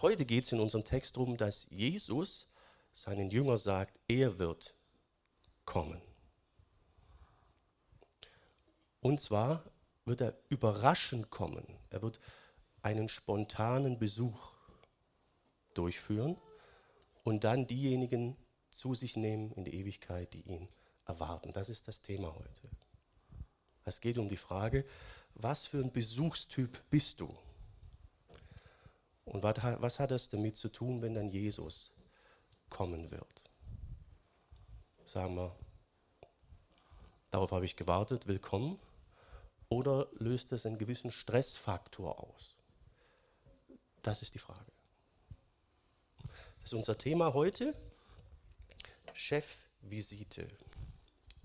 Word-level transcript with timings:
Heute 0.00 0.24
geht 0.24 0.44
es 0.44 0.52
in 0.52 0.60
unserem 0.60 0.84
Text 0.84 1.16
darum, 1.16 1.36
dass 1.36 1.68
Jesus 1.70 2.52
seinen 2.92 3.30
Jünger 3.30 3.58
sagt, 3.58 3.98
er 4.06 4.38
wird 4.38 4.74
kommen. 5.64 6.00
Und 9.00 9.20
zwar 9.20 9.64
wird 10.04 10.20
er 10.20 10.38
überraschend 10.50 11.30
kommen. 11.30 11.66
Er 11.90 12.02
wird 12.02 12.20
einen 12.82 13.08
spontanen 13.08 13.98
Besuch 13.98 14.52
durchführen 15.74 16.36
und 17.24 17.42
dann 17.42 17.66
diejenigen 17.66 18.36
zu 18.70 18.94
sich 18.94 19.16
nehmen 19.16 19.50
in 19.52 19.64
die 19.64 19.74
Ewigkeit, 19.74 20.32
die 20.32 20.42
ihn 20.42 20.68
erwarten. 21.06 21.52
Das 21.52 21.68
ist 21.68 21.88
das 21.88 22.02
Thema 22.02 22.34
heute. 22.36 22.70
Es 23.84 24.00
geht 24.00 24.18
um 24.18 24.28
die 24.28 24.36
Frage, 24.36 24.84
was 25.34 25.66
für 25.66 25.78
ein 25.78 25.92
Besuchstyp 25.92 26.82
bist 26.88 27.20
du? 27.20 27.36
Und 29.28 29.42
was 29.42 29.98
hat 29.98 30.10
das 30.10 30.28
damit 30.28 30.56
zu 30.56 30.68
tun, 30.68 31.02
wenn 31.02 31.14
dann 31.14 31.30
Jesus 31.30 31.92
kommen 32.70 33.10
wird? 33.10 33.42
Sagen 35.04 35.36
wir, 35.36 35.54
darauf 37.30 37.52
habe 37.52 37.64
ich 37.64 37.76
gewartet, 37.76 38.26
willkommen. 38.26 38.78
Oder 39.68 40.08
löst 40.12 40.52
es 40.52 40.64
einen 40.64 40.78
gewissen 40.78 41.10
Stressfaktor 41.10 42.18
aus? 42.20 42.56
Das 44.02 44.22
ist 44.22 44.34
die 44.34 44.38
Frage. 44.38 44.72
Das 46.60 46.72
ist 46.72 46.74
unser 46.74 46.96
Thema 46.96 47.34
heute. 47.34 47.74
Chefvisite. 49.12 50.48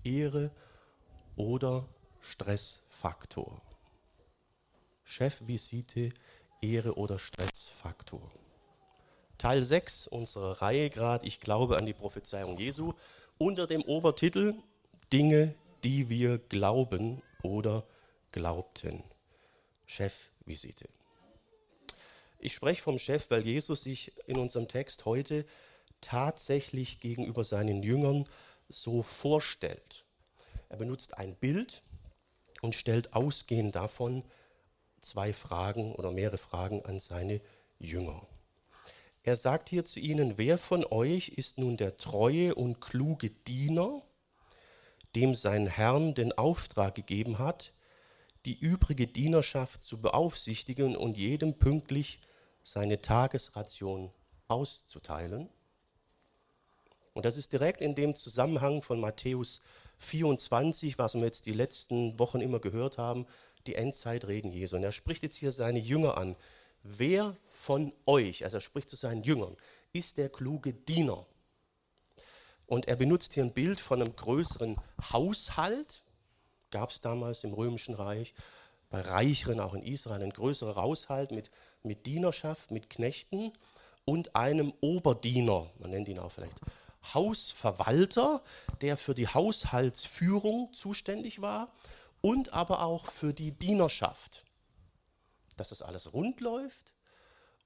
Ehre 0.04 0.50
oder 1.36 1.86
Stressfaktor. 2.20 3.60
Chefvisite, 5.04 6.12
Ehre 6.64 6.96
oder 6.96 7.18
Stressfaktor. 7.18 8.30
Teil 9.38 9.62
6 9.62 10.06
unserer 10.06 10.62
Reihe 10.62 10.90
gerade, 10.90 11.26
ich 11.26 11.40
glaube 11.40 11.76
an 11.76 11.86
die 11.86 11.92
Prophezeiung 11.92 12.56
Jesu, 12.58 12.94
unter 13.38 13.66
dem 13.66 13.82
Obertitel 13.82 14.54
Dinge, 15.12 15.54
die 15.82 16.08
wir 16.08 16.38
glauben 16.38 17.22
oder 17.42 17.84
glaubten. 18.32 19.02
Chefvisite. 19.86 20.88
Ich 22.38 22.54
spreche 22.54 22.82
vom 22.82 22.98
Chef, 22.98 23.30
weil 23.30 23.46
Jesus 23.46 23.82
sich 23.82 24.12
in 24.26 24.38
unserem 24.38 24.68
Text 24.68 25.04
heute 25.04 25.44
tatsächlich 26.00 27.00
gegenüber 27.00 27.44
seinen 27.44 27.82
Jüngern 27.82 28.24
so 28.68 29.02
vorstellt. 29.02 30.04
Er 30.68 30.76
benutzt 30.76 31.18
ein 31.18 31.34
Bild 31.36 31.82
und 32.62 32.74
stellt 32.74 33.12
ausgehend 33.14 33.74
davon 33.74 34.24
zwei 35.04 35.32
Fragen 35.32 35.94
oder 35.94 36.10
mehrere 36.10 36.38
Fragen 36.38 36.84
an 36.84 36.98
seine 36.98 37.40
Jünger. 37.78 38.26
Er 39.22 39.36
sagt 39.36 39.68
hier 39.68 39.84
zu 39.84 40.00
ihnen, 40.00 40.36
wer 40.36 40.58
von 40.58 40.84
euch 40.84 41.30
ist 41.30 41.58
nun 41.58 41.76
der 41.76 41.96
treue 41.96 42.54
und 42.54 42.80
kluge 42.80 43.30
Diener, 43.30 44.02
dem 45.14 45.34
sein 45.34 45.66
Herrn 45.66 46.14
den 46.14 46.32
Auftrag 46.32 46.94
gegeben 46.94 47.38
hat, 47.38 47.72
die 48.44 48.58
übrige 48.58 49.06
Dienerschaft 49.06 49.82
zu 49.82 50.02
beaufsichtigen 50.02 50.96
und 50.96 51.16
jedem 51.16 51.54
pünktlich 51.54 52.20
seine 52.62 53.00
Tagesration 53.00 54.10
auszuteilen. 54.48 55.48
Und 57.14 57.24
das 57.24 57.36
ist 57.36 57.52
direkt 57.52 57.80
in 57.80 57.94
dem 57.94 58.16
Zusammenhang 58.16 58.82
von 58.82 59.00
Matthäus 59.00 59.62
24, 59.98 60.98
was 60.98 61.14
wir 61.14 61.24
jetzt 61.24 61.46
die 61.46 61.52
letzten 61.52 62.18
Wochen 62.18 62.40
immer 62.40 62.58
gehört 62.58 62.98
haben, 62.98 63.26
die 63.66 63.74
Endzeitreden 63.74 64.52
Jesu. 64.52 64.76
Und 64.76 64.84
er 64.84 64.92
spricht 64.92 65.22
jetzt 65.22 65.36
hier 65.36 65.52
seine 65.52 65.78
Jünger 65.78 66.16
an. 66.16 66.36
Wer 66.82 67.36
von 67.46 67.92
euch, 68.06 68.44
also 68.44 68.58
er 68.58 68.60
spricht 68.60 68.90
zu 68.90 68.96
seinen 68.96 69.22
Jüngern, 69.22 69.56
ist 69.92 70.18
der 70.18 70.28
kluge 70.28 70.72
Diener? 70.72 71.26
Und 72.66 72.88
er 72.88 72.96
benutzt 72.96 73.34
hier 73.34 73.42
ein 73.42 73.52
Bild 73.52 73.80
von 73.80 74.00
einem 74.00 74.14
größeren 74.14 74.76
Haushalt, 75.12 76.02
gab 76.70 76.90
es 76.90 77.00
damals 77.00 77.44
im 77.44 77.52
Römischen 77.52 77.94
Reich, 77.94 78.34
bei 78.90 79.00
Reicheren 79.00 79.60
auch 79.60 79.74
in 79.74 79.82
Israel, 79.82 80.22
ein 80.22 80.30
größerer 80.30 80.76
Haushalt 80.76 81.30
mit, 81.30 81.50
mit 81.82 82.06
Dienerschaft, 82.06 82.70
mit 82.70 82.90
Knechten 82.90 83.52
und 84.04 84.36
einem 84.36 84.72
Oberdiener, 84.80 85.70
man 85.78 85.90
nennt 85.90 86.08
ihn 86.08 86.18
auch 86.18 86.30
vielleicht 86.30 86.60
Hausverwalter, 87.12 88.42
der 88.80 88.96
für 88.96 89.14
die 89.14 89.28
Haushaltsführung 89.28 90.72
zuständig 90.72 91.40
war 91.42 91.72
und 92.24 92.54
aber 92.54 92.80
auch 92.80 93.04
für 93.04 93.34
die 93.34 93.52
Dienerschaft, 93.52 94.46
dass 95.58 95.68
das 95.68 95.82
alles 95.82 96.14
rund 96.14 96.40
läuft 96.40 96.94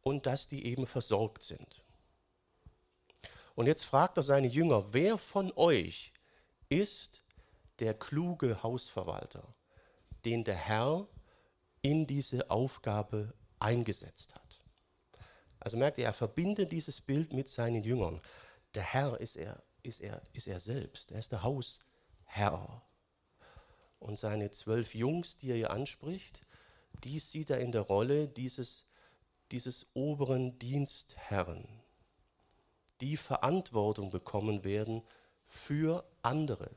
und 0.03 0.27
dass 0.27 0.49
die 0.49 0.67
eben 0.67 0.85
versorgt 0.85 1.45
sind. 1.45 1.85
Und 3.55 3.67
jetzt 3.69 3.85
fragt 3.85 4.17
er 4.17 4.25
seine 4.25 4.49
Jünger, 4.49 4.93
wer 4.93 5.17
von 5.17 5.53
euch 5.55 6.13
ist 6.69 7.23
der 7.79 7.95
kluge 7.95 8.61
Hausverwalter, 8.65 9.55
den 10.25 10.43
der 10.43 10.57
Herr 10.57 11.07
in 11.81 12.09
diese 12.09 12.51
Aufgabe 12.51 13.35
eingesetzt 13.61 14.35
hat. 14.35 14.61
Also 15.61 15.77
merkt 15.77 15.99
ihr, 15.99 16.07
er 16.07 16.13
verbindet 16.13 16.73
dieses 16.73 17.01
Bild 17.01 17.33
mit 17.33 17.47
seinen 17.47 17.85
Jüngern. 17.85 18.21
Der 18.75 18.83
Herr 18.83 19.21
ist 19.21 19.37
er, 19.37 19.63
ist 19.85 20.01
er, 20.01 20.21
ist 20.33 20.49
er 20.49 20.59
selbst. 20.59 21.13
Er 21.13 21.21
ist 21.21 21.31
der 21.31 21.45
Hausherr. 21.45 22.83
Und 23.99 24.19
seine 24.19 24.51
zwölf 24.51 24.95
Jungs, 24.95 25.37
die 25.37 25.51
er 25.51 25.57
hier 25.57 25.71
anspricht, 25.71 26.41
die 27.05 27.19
sieht 27.19 27.51
er 27.51 27.61
in 27.61 27.73
der 27.73 27.83
Rolle 27.83 28.29
dieses, 28.29 28.91
dieses 29.51 29.95
oberen 29.95 30.59
Dienstherren, 30.59 31.67
die 33.01 33.17
Verantwortung 33.17 34.11
bekommen 34.11 34.65
werden 34.65 35.03
für 35.45 36.05
andere, 36.23 36.71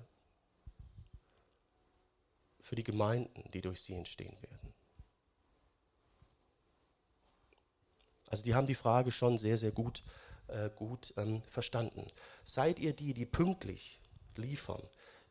für 2.60 2.76
die 2.76 2.84
Gemeinden, 2.84 3.50
die 3.52 3.62
durch 3.62 3.82
sie 3.82 3.96
entstehen 3.96 4.42
werden. 4.42 4.74
Also 8.28 8.44
die 8.44 8.56
haben 8.56 8.68
die 8.68 8.76
Frage 8.76 9.12
schon 9.12 9.38
sehr, 9.38 9.58
sehr 9.58 9.72
gut, 9.72 10.04
äh, 10.48 10.70
gut 10.70 11.14
ähm, 11.18 11.42
verstanden. 11.44 12.08
Seid 12.46 12.80
ihr 12.80 12.94
die, 12.94 13.14
die 13.14 13.26
pünktlich 13.26 14.00
liefern, 14.38 14.82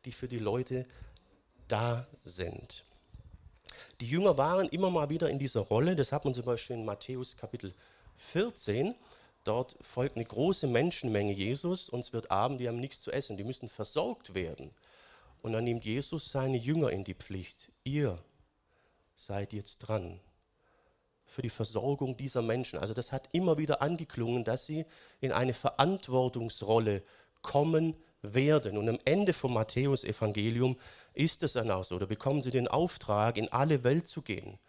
die 0.05 0.11
für 0.11 0.27
die 0.27 0.37
Leute 0.37 0.85
da 1.71 2.07
sind? 2.23 2.83
Die 4.01 4.07
Jünger 4.07 4.37
waren 4.37 4.67
immer 4.69 4.89
mal 4.89 5.09
wieder 5.09 5.29
in 5.29 5.39
dieser 5.39 5.61
Rolle, 5.61 5.95
das 5.95 6.11
hat 6.11 6.25
man 6.25 6.33
zum 6.33 6.45
Beispiel 6.45 6.75
in 6.75 6.85
Matthäus 6.85 7.37
Kapitel 7.37 7.73
14. 8.15 8.95
Dort 9.43 9.75
folgt 9.81 10.15
eine 10.15 10.25
große 10.25 10.67
Menschenmenge 10.67 11.33
Jesus 11.33 11.89
und 11.89 12.01
es 12.01 12.13
wird 12.13 12.29
Abend, 12.29 12.59
die 12.59 12.67
haben 12.67 12.79
nichts 12.79 13.01
zu 13.01 13.11
essen, 13.11 13.37
die 13.37 13.43
müssen 13.43 13.69
versorgt 13.69 14.33
werden. 14.33 14.71
Und 15.41 15.53
dann 15.53 15.63
nimmt 15.63 15.85
Jesus 15.85 16.29
seine 16.29 16.57
Jünger 16.57 16.91
in 16.91 17.03
die 17.03 17.15
Pflicht. 17.15 17.71
Ihr 17.83 18.17
seid 19.15 19.53
jetzt 19.53 19.79
dran 19.79 20.19
für 21.25 21.41
die 21.41 21.49
Versorgung 21.49 22.17
dieser 22.17 22.41
Menschen. 22.41 22.79
Also 22.79 22.93
das 22.93 23.11
hat 23.11 23.29
immer 23.31 23.57
wieder 23.57 23.81
angeklungen, 23.81 24.43
dass 24.43 24.65
sie 24.65 24.85
in 25.21 25.31
eine 25.31 25.53
Verantwortungsrolle 25.53 27.01
kommen 27.41 27.95
werden. 28.21 28.77
Und 28.77 28.89
am 28.89 28.99
Ende 29.05 29.33
vom 29.33 29.53
Matthäus-Evangelium 29.53 30.77
ist 31.13 31.43
es 31.43 31.53
dann 31.53 31.71
auch 31.71 31.83
so. 31.83 31.97
Da 31.99 32.05
bekommen 32.05 32.41
sie 32.41 32.51
den 32.51 32.67
Auftrag, 32.67 33.37
in 33.37 33.49
alle 33.49 33.83
Welt 33.83 34.07
zu 34.07 34.21
gehen, 34.21 34.59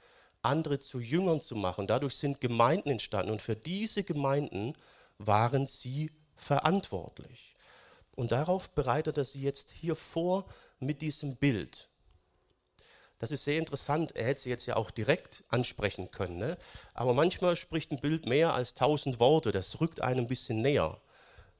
andere 0.42 0.78
zu 0.78 1.00
Jüngern 1.00 1.40
zu 1.40 1.56
machen. 1.56 1.86
Dadurch 1.86 2.16
sind 2.16 2.40
Gemeinden 2.40 2.90
entstanden 2.90 3.32
und 3.32 3.42
für 3.42 3.56
diese 3.56 4.04
Gemeinden 4.04 4.74
waren 5.18 5.66
sie 5.66 6.10
verantwortlich. 6.34 7.56
Und 8.14 8.32
darauf 8.32 8.70
bereitet 8.70 9.16
er 9.16 9.24
sie 9.24 9.42
jetzt 9.42 9.70
hier 9.70 9.96
vor 9.96 10.46
mit 10.80 11.00
diesem 11.00 11.36
Bild. 11.36 11.88
Das 13.19 13.30
ist 13.30 13.44
sehr 13.44 13.58
interessant. 13.58 14.16
Er 14.16 14.26
hätte 14.26 14.40
sie 14.40 14.50
jetzt 14.50 14.66
ja 14.66 14.74
auch 14.74 14.90
direkt 14.90 15.44
ansprechen 15.48 16.10
können. 16.10 16.38
Ne? 16.38 16.58
Aber 16.92 17.14
manchmal 17.14 17.54
spricht 17.54 17.92
ein 17.92 18.00
Bild 18.00 18.26
mehr 18.26 18.52
als 18.52 18.74
tausend 18.74 19.20
Worte. 19.20 19.52
Das 19.52 19.80
rückt 19.80 20.00
einem 20.00 20.25
ein 20.25 20.26
bisschen 20.26 20.60
näher. 20.60 21.00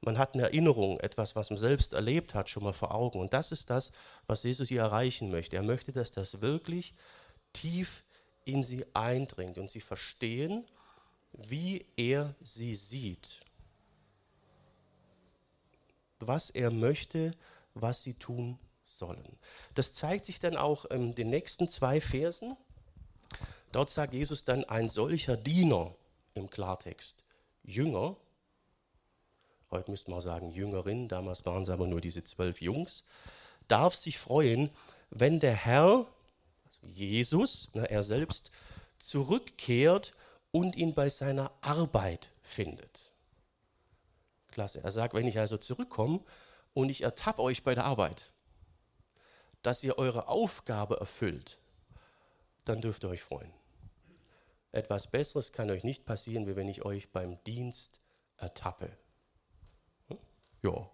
Man 0.03 0.17
hat 0.17 0.33
eine 0.33 0.43
Erinnerung, 0.43 0.99
etwas, 0.99 1.35
was 1.35 1.49
man 1.49 1.57
selbst 1.57 1.93
erlebt 1.93 2.33
hat, 2.33 2.49
schon 2.49 2.63
mal 2.63 2.73
vor 2.73 2.93
Augen. 2.93 3.19
Und 3.19 3.33
das 3.33 3.51
ist 3.51 3.69
das, 3.69 3.91
was 4.27 4.43
Jesus 4.43 4.69
hier 4.69 4.81
erreichen 4.81 5.31
möchte. 5.31 5.55
Er 5.55 5.63
möchte, 5.63 5.91
dass 5.91 6.11
das 6.11 6.41
wirklich 6.41 6.93
tief 7.53 8.03
in 8.45 8.63
sie 8.63 8.85
eindringt 8.93 9.57
und 9.57 9.69
sie 9.69 9.81
verstehen, 9.81 10.65
wie 11.31 11.85
er 11.95 12.35
sie 12.41 12.75
sieht 12.75 13.43
was 16.27 16.49
er 16.49 16.71
möchte, 16.71 17.31
was 17.73 18.03
sie 18.03 18.13
tun 18.13 18.59
sollen. 18.85 19.37
Das 19.75 19.93
zeigt 19.93 20.25
sich 20.25 20.39
dann 20.39 20.57
auch 20.57 20.85
in 20.85 21.15
den 21.15 21.29
nächsten 21.29 21.67
zwei 21.69 22.01
Versen. 22.01 22.57
Dort 23.71 23.89
sagt 23.89 24.13
Jesus 24.13 24.43
dann, 24.43 24.63
ein 24.65 24.89
solcher 24.89 25.37
Diener 25.37 25.95
im 26.35 26.49
Klartext, 26.49 27.23
Jünger, 27.63 28.15
heute 29.73 29.91
müsste 29.91 30.11
man 30.11 30.21
sagen 30.21 30.51
Jüngerin, 30.51 31.07
damals 31.07 31.45
waren 31.45 31.63
es 31.63 31.69
aber 31.69 31.87
nur 31.87 32.01
diese 32.01 32.23
zwölf 32.23 32.61
Jungs, 32.61 33.05
darf 33.67 33.95
sich 33.95 34.17
freuen, 34.17 34.69
wenn 35.09 35.39
der 35.39 35.55
Herr, 35.55 36.07
also 36.65 36.79
Jesus, 36.87 37.73
ne, 37.73 37.89
er 37.89 38.03
selbst, 38.03 38.51
zurückkehrt 38.97 40.13
und 40.51 40.75
ihn 40.75 40.93
bei 40.93 41.09
seiner 41.09 41.51
Arbeit 41.61 42.29
findet. 42.41 43.11
Klasse. 44.51 44.83
Er 44.83 44.91
sagt, 44.91 45.15
wenn 45.15 45.27
ich 45.27 45.39
also 45.39 45.57
zurückkomme 45.57 46.21
und 46.73 46.89
ich 46.89 47.01
ertappe 47.01 47.41
euch 47.41 47.63
bei 47.63 47.73
der 47.75 47.85
Arbeit, 47.85 48.31
dass 49.63 49.83
ihr 49.83 49.97
eure 49.97 50.27
Aufgabe 50.27 50.97
erfüllt, 50.97 51.57
dann 52.65 52.81
dürft 52.81 53.03
ihr 53.03 53.09
euch 53.09 53.21
freuen. 53.21 53.51
Etwas 54.71 55.07
Besseres 55.07 55.51
kann 55.51 55.69
euch 55.69 55.83
nicht 55.83 56.05
passieren, 56.05 56.47
wie 56.47 56.55
wenn 56.55 56.67
ich 56.67 56.83
euch 56.83 57.11
beim 57.11 57.43
Dienst 57.43 58.01
ertappe. 58.37 58.91
Ja. 60.63 60.89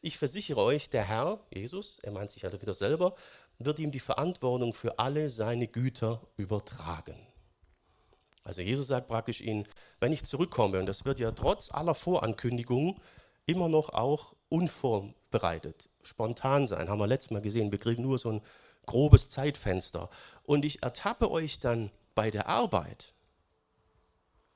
Ich 0.00 0.18
versichere 0.18 0.60
euch, 0.60 0.90
der 0.90 1.04
Herr, 1.04 1.38
Jesus, 1.54 2.00
er 2.00 2.10
meint 2.10 2.30
sich 2.30 2.42
halt 2.42 2.60
wieder 2.60 2.74
selber, 2.74 3.14
wird 3.58 3.78
ihm 3.78 3.92
die 3.92 4.00
Verantwortung 4.00 4.74
für 4.74 4.98
alle 4.98 5.28
seine 5.28 5.68
Güter 5.68 6.20
übertragen. 6.36 7.14
Also 8.42 8.62
Jesus 8.62 8.88
sagt 8.88 9.06
praktisch 9.06 9.40
ihnen, 9.40 9.68
wenn 10.00 10.12
ich 10.12 10.24
zurückkomme, 10.24 10.80
und 10.80 10.86
das 10.86 11.04
wird 11.04 11.20
ja 11.20 11.30
trotz 11.30 11.70
aller 11.70 11.94
Vorankündigungen 11.94 12.96
immer 13.46 13.68
noch 13.68 13.90
auch 13.90 14.34
unvorbereitet, 14.48 15.88
spontan 16.02 16.66
sein, 16.66 16.88
haben 16.88 16.98
wir 16.98 17.06
letztes 17.06 17.30
Mal 17.30 17.42
gesehen, 17.42 17.70
wir 17.70 17.78
kriegen 17.78 18.02
nur 18.02 18.18
so 18.18 18.32
ein 18.32 18.42
grobes 18.86 19.30
Zeitfenster. 19.30 20.10
Und 20.42 20.64
ich 20.64 20.82
ertappe 20.82 21.30
euch 21.30 21.60
dann 21.60 21.92
bei 22.16 22.32
der 22.32 22.48
Arbeit, 22.48 23.14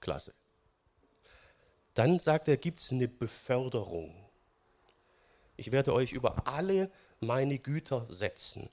klasse. 0.00 0.34
Dann 1.94 2.18
sagt 2.18 2.48
er, 2.48 2.56
gibt 2.56 2.80
es 2.80 2.90
eine 2.90 3.06
Beförderung. 3.06 4.25
Ich 5.56 5.72
werde 5.72 5.92
euch 5.92 6.12
über 6.12 6.46
alle 6.46 6.90
meine 7.20 7.58
Güter 7.58 8.06
setzen. 8.08 8.68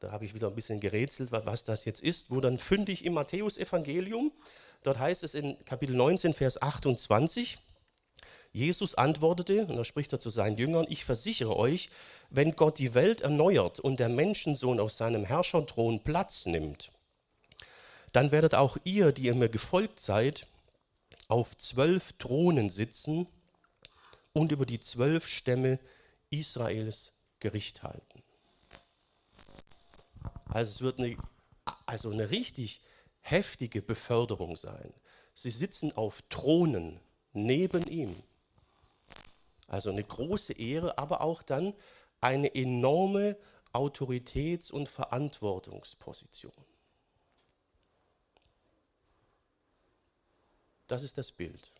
Da 0.00 0.10
habe 0.10 0.24
ich 0.24 0.34
wieder 0.34 0.48
ein 0.48 0.54
bisschen 0.54 0.80
gerätselt, 0.80 1.30
was 1.32 1.64
das 1.64 1.84
jetzt 1.84 2.00
ist. 2.00 2.30
Wo 2.30 2.40
dann 2.40 2.58
fündig 2.58 3.04
im 3.04 3.14
Matthäusevangelium, 3.14 4.32
dort 4.82 4.98
heißt 4.98 5.24
es 5.24 5.34
in 5.34 5.64
Kapitel 5.64 5.94
19, 5.94 6.32
Vers 6.32 6.60
28, 6.60 7.58
Jesus 8.52 8.94
antwortete, 8.94 9.66
und 9.66 9.76
da 9.76 9.84
spricht 9.84 10.12
er 10.12 10.18
zu 10.18 10.28
seinen 10.28 10.58
Jüngern, 10.58 10.86
ich 10.88 11.04
versichere 11.04 11.56
euch, 11.56 11.88
wenn 12.28 12.54
Gott 12.54 12.78
die 12.78 12.94
Welt 12.94 13.22
erneuert 13.22 13.80
und 13.80 13.98
der 13.98 14.10
Menschensohn 14.10 14.78
auf 14.78 14.92
seinem 14.92 15.24
Herrscherthron 15.24 16.04
Platz 16.04 16.44
nimmt, 16.46 16.90
dann 18.12 18.30
werdet 18.30 18.54
auch 18.54 18.76
ihr, 18.84 19.12
die 19.12 19.22
ihr 19.22 19.34
mir 19.34 19.48
gefolgt 19.48 20.00
seid, 20.00 20.46
auf 21.28 21.56
zwölf 21.56 22.12
Thronen 22.18 22.68
sitzen 22.68 23.26
und 24.34 24.52
über 24.52 24.66
die 24.66 24.80
zwölf 24.80 25.26
Stämme 25.26 25.78
Israels 26.32 27.12
Gericht 27.40 27.82
halten. 27.82 28.22
Also 30.46 30.70
es 30.70 30.80
wird 30.80 30.98
eine, 30.98 31.16
also 31.86 32.10
eine 32.10 32.30
richtig 32.30 32.82
heftige 33.20 33.82
Beförderung 33.82 34.56
sein. 34.56 34.92
Sie 35.34 35.50
sitzen 35.50 35.92
auf 35.92 36.22
Thronen 36.28 37.00
neben 37.32 37.86
ihm. 37.86 38.22
Also 39.66 39.90
eine 39.90 40.04
große 40.04 40.52
Ehre, 40.54 40.98
aber 40.98 41.22
auch 41.22 41.42
dann 41.42 41.74
eine 42.20 42.54
enorme 42.54 43.36
Autoritäts- 43.72 44.70
und 44.70 44.88
Verantwortungsposition. 44.88 46.52
Das 50.86 51.02
ist 51.02 51.16
das 51.16 51.32
Bild, 51.32 51.72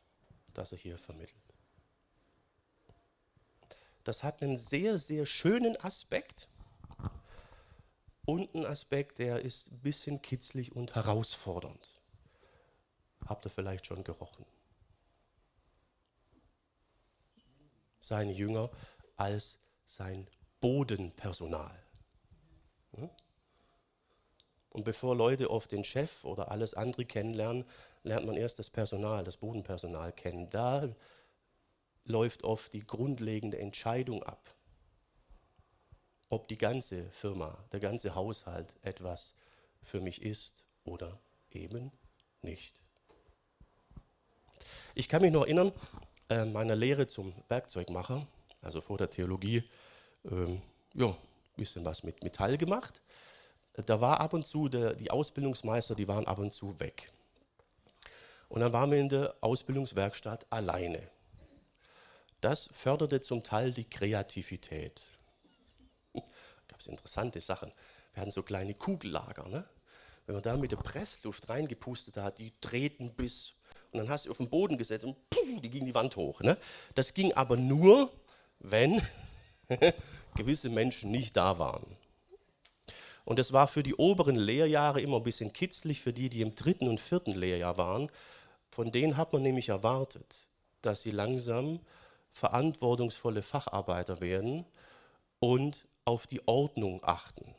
das 0.54 0.72
er 0.72 0.78
hier 0.78 0.96
vermittelt. 0.96 1.51
Das 4.04 4.22
hat 4.22 4.42
einen 4.42 4.58
sehr, 4.58 4.98
sehr 4.98 5.26
schönen 5.26 5.76
Aspekt 5.80 6.48
und 8.24 8.54
einen 8.54 8.66
Aspekt, 8.66 9.18
der 9.18 9.40
ist 9.42 9.72
ein 9.72 9.80
bisschen 9.80 10.22
kitzlig 10.22 10.74
und 10.74 10.94
herausfordernd. 10.94 12.00
Habt 13.26 13.46
ihr 13.46 13.50
vielleicht 13.50 13.86
schon 13.86 14.04
gerochen? 14.04 14.44
Seine 17.98 18.32
Jünger 18.32 18.70
als 19.16 19.58
sein 19.86 20.28
Bodenpersonal. 20.60 21.76
Hm? 22.94 23.10
Und 24.70 24.84
bevor 24.84 25.14
Leute 25.14 25.50
oft 25.50 25.70
den 25.70 25.84
Chef 25.84 26.24
oder 26.24 26.50
alles 26.50 26.74
andere 26.74 27.04
kennenlernen, 27.04 27.64
lernt 28.04 28.26
man 28.26 28.36
erst 28.36 28.58
das 28.58 28.70
Personal, 28.70 29.22
das 29.24 29.36
Bodenpersonal 29.36 30.12
kennen. 30.12 30.48
Da 30.50 30.88
läuft 32.04 32.44
oft 32.44 32.72
die 32.72 32.86
grundlegende 32.86 33.58
Entscheidung 33.58 34.22
ab, 34.22 34.54
ob 36.28 36.48
die 36.48 36.58
ganze 36.58 37.10
Firma, 37.10 37.58
der 37.72 37.80
ganze 37.80 38.14
Haushalt 38.14 38.74
etwas 38.82 39.34
für 39.82 40.00
mich 40.00 40.22
ist 40.22 40.64
oder 40.84 41.18
eben 41.50 41.92
nicht. 42.42 42.74
Ich 44.94 45.08
kann 45.08 45.22
mich 45.22 45.32
noch 45.32 45.42
erinnern, 45.42 45.72
äh, 46.28 46.44
meiner 46.44 46.76
Lehre 46.76 47.06
zum 47.06 47.32
Werkzeugmacher, 47.48 48.26
also 48.60 48.80
vor 48.80 48.98
der 48.98 49.10
Theologie, 49.10 49.64
ähm, 50.30 50.62
ja, 50.94 51.08
ein 51.08 51.16
bisschen 51.56 51.84
was 51.84 52.02
mit 52.02 52.22
Metall 52.22 52.58
gemacht. 52.58 53.00
Da 53.74 54.00
war 54.00 54.20
ab 54.20 54.34
und 54.34 54.46
zu, 54.46 54.68
der, 54.68 54.94
die 54.94 55.10
Ausbildungsmeister, 55.10 55.94
die 55.94 56.08
waren 56.08 56.26
ab 56.26 56.38
und 56.38 56.52
zu 56.52 56.78
weg. 56.78 57.10
Und 58.48 58.60
dann 58.60 58.72
waren 58.72 58.90
wir 58.90 58.98
in 58.98 59.08
der 59.08 59.34
Ausbildungswerkstatt 59.40 60.46
alleine. 60.50 61.08
Das 62.42 62.68
förderte 62.72 63.20
zum 63.20 63.42
Teil 63.42 63.72
die 63.72 63.88
Kreativität. 63.88 65.02
Gab 66.12 66.80
es 66.80 66.88
interessante 66.88 67.40
Sachen. 67.40 67.72
Wir 68.12 68.20
hatten 68.20 68.32
so 68.32 68.42
kleine 68.42 68.74
Kugellager. 68.74 69.48
Ne? 69.48 69.64
Wenn 70.26 70.34
man 70.34 70.42
da 70.42 70.56
mit 70.56 70.72
der 70.72 70.76
Pressluft 70.76 71.48
reingepustet 71.48 72.16
hat, 72.16 72.38
die 72.40 72.52
drehten 72.60 73.14
bis 73.14 73.54
und 73.92 73.98
dann 73.98 74.08
hast 74.08 74.26
du 74.26 74.30
auf 74.30 74.38
den 74.38 74.48
Boden 74.48 74.78
gesetzt 74.78 75.04
und 75.04 75.16
pum, 75.28 75.60
die 75.60 75.68
ging 75.70 75.84
die 75.84 75.94
Wand 75.94 76.16
hoch. 76.16 76.40
Ne? 76.40 76.56
Das 76.94 77.12
ging 77.14 77.32
aber 77.34 77.56
nur, 77.56 78.10
wenn 78.58 79.02
gewisse 80.34 80.70
Menschen 80.70 81.10
nicht 81.10 81.36
da 81.36 81.58
waren. 81.58 81.96
Und 83.24 83.38
das 83.38 83.52
war 83.52 83.68
für 83.68 83.82
die 83.82 83.94
oberen 83.94 84.36
Lehrjahre 84.36 85.00
immer 85.00 85.18
ein 85.18 85.22
bisschen 85.22 85.52
kitzlig, 85.52 86.00
für 86.00 86.12
die, 86.12 86.30
die 86.30 86.40
im 86.40 86.54
dritten 86.54 86.88
und 86.88 87.00
vierten 87.00 87.32
Lehrjahr 87.32 87.76
waren, 87.76 88.10
von 88.70 88.90
denen 88.90 89.16
hat 89.16 89.32
man 89.34 89.42
nämlich 89.42 89.68
erwartet, 89.68 90.36
dass 90.80 91.02
sie 91.02 91.10
langsam 91.10 91.78
verantwortungsvolle 92.32 93.42
Facharbeiter 93.42 94.20
werden 94.20 94.64
und 95.38 95.86
auf 96.04 96.26
die 96.26 96.46
Ordnung 96.48 97.00
achten. 97.04 97.54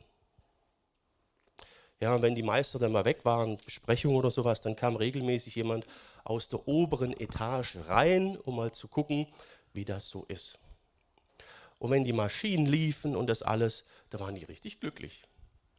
Ja, 2.00 2.20
wenn 2.20 2.34
die 2.34 2.42
Meister 2.42 2.78
dann 2.78 2.92
mal 2.92 3.04
weg 3.04 3.24
waren, 3.24 3.56
Besprechung 3.64 4.16
oder 4.16 4.30
sowas, 4.30 4.60
dann 4.60 4.76
kam 4.76 4.96
regelmäßig 4.96 5.54
jemand 5.54 5.86
aus 6.24 6.48
der 6.48 6.66
oberen 6.68 7.18
Etage 7.18 7.76
rein, 7.88 8.36
um 8.36 8.56
mal 8.56 8.72
zu 8.72 8.88
gucken, 8.88 9.26
wie 9.72 9.84
das 9.84 10.08
so 10.08 10.24
ist. 10.28 10.58
Und 11.78 11.90
wenn 11.90 12.04
die 12.04 12.12
Maschinen 12.12 12.66
liefen 12.66 13.16
und 13.16 13.28
das 13.28 13.42
alles, 13.42 13.84
da 14.10 14.20
waren 14.20 14.34
die 14.34 14.44
richtig 14.44 14.80
glücklich. 14.80 15.24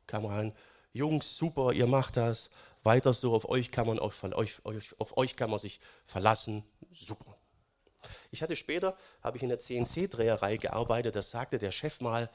Kam 0.08 0.26
rein, 0.26 0.54
Jungs, 0.94 1.38
super, 1.38 1.74
ihr 1.74 1.88
macht 1.88 2.18
das, 2.18 2.50
weiter 2.84 3.14
so, 3.14 3.34
auf 3.34 3.50
euch 3.50 3.72
kann 3.72 3.88
man, 3.88 4.00
auf, 4.00 4.24
auf, 4.24 4.96
auf 4.98 5.18
euch 5.18 5.36
kann 5.36 5.50
man 5.50 5.60
sich 5.60 5.80
verlassen. 6.06 6.64
Super. 6.94 7.35
Ich 8.32 8.42
hatte 8.42 8.56
später, 8.56 8.98
habe 9.22 9.38
ich 9.38 9.44
in 9.44 9.50
der 9.50 9.60
CNC-Dreherei 9.60 10.58
gearbeitet, 10.58 11.16
da 11.16 11.22
sagte 11.22 11.58
der 11.58 11.72
Chef 11.72 12.02
mal, 12.02 12.30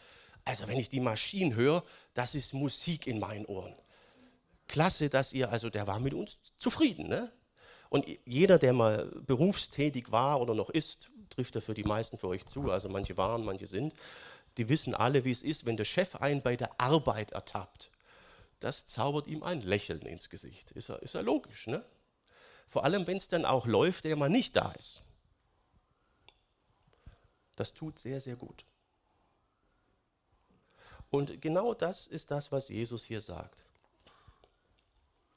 also 0.44 0.68
wenn 0.68 0.78
ich 0.78 0.88
die 0.88 1.00
Maschinen 1.00 1.54
höre, 1.54 1.84
das 2.14 2.34
ist 2.34 2.54
Musik 2.54 3.06
in 3.06 3.18
meinen 3.18 3.46
Ohren. 3.46 3.74
Klasse, 4.68 5.10
dass 5.10 5.32
ihr, 5.32 5.50
also 5.50 5.70
der 5.70 5.86
war 5.86 5.98
mit 5.98 6.14
uns 6.14 6.38
zufrieden. 6.58 7.08
Ne? 7.08 7.30
Und 7.88 8.06
jeder, 8.24 8.58
der 8.58 8.72
mal 8.72 9.06
berufstätig 9.26 10.12
war 10.12 10.40
oder 10.40 10.54
noch 10.54 10.70
ist, 10.70 11.10
trifft 11.28 11.56
er 11.56 11.62
für 11.62 11.74
die 11.74 11.84
meisten 11.84 12.18
für 12.18 12.28
euch 12.28 12.46
zu, 12.46 12.70
also 12.70 12.88
manche 12.88 13.16
waren, 13.16 13.44
manche 13.44 13.66
sind, 13.66 13.94
die 14.56 14.68
wissen 14.68 14.94
alle, 14.94 15.24
wie 15.24 15.30
es 15.30 15.42
ist, 15.42 15.66
wenn 15.66 15.76
der 15.76 15.84
Chef 15.84 16.16
einen 16.16 16.42
bei 16.42 16.56
der 16.56 16.80
Arbeit 16.80 17.32
ertappt 17.32 17.90
das 18.60 18.86
zaubert 18.86 19.26
ihm 19.26 19.42
ein 19.42 19.62
Lächeln 19.62 20.02
ins 20.02 20.28
Gesicht. 20.28 20.70
Ist 20.72 20.88
ja, 20.88 20.96
ist 20.96 21.14
logisch, 21.14 21.66
ne? 21.66 21.84
Vor 22.68 22.84
allem, 22.84 23.06
wenn 23.06 23.16
es 23.16 23.26
dann 23.26 23.44
auch 23.44 23.66
läuft, 23.66 24.04
der 24.04 24.14
mal 24.14 24.28
nicht 24.28 24.54
da 24.54 24.70
ist. 24.72 25.00
Das 27.60 27.74
tut 27.74 27.98
sehr, 27.98 28.22
sehr 28.22 28.36
gut. 28.36 28.64
Und 31.10 31.42
genau 31.42 31.74
das 31.74 32.06
ist 32.06 32.30
das, 32.30 32.50
was 32.50 32.70
Jesus 32.70 33.04
hier 33.04 33.20
sagt. 33.20 33.64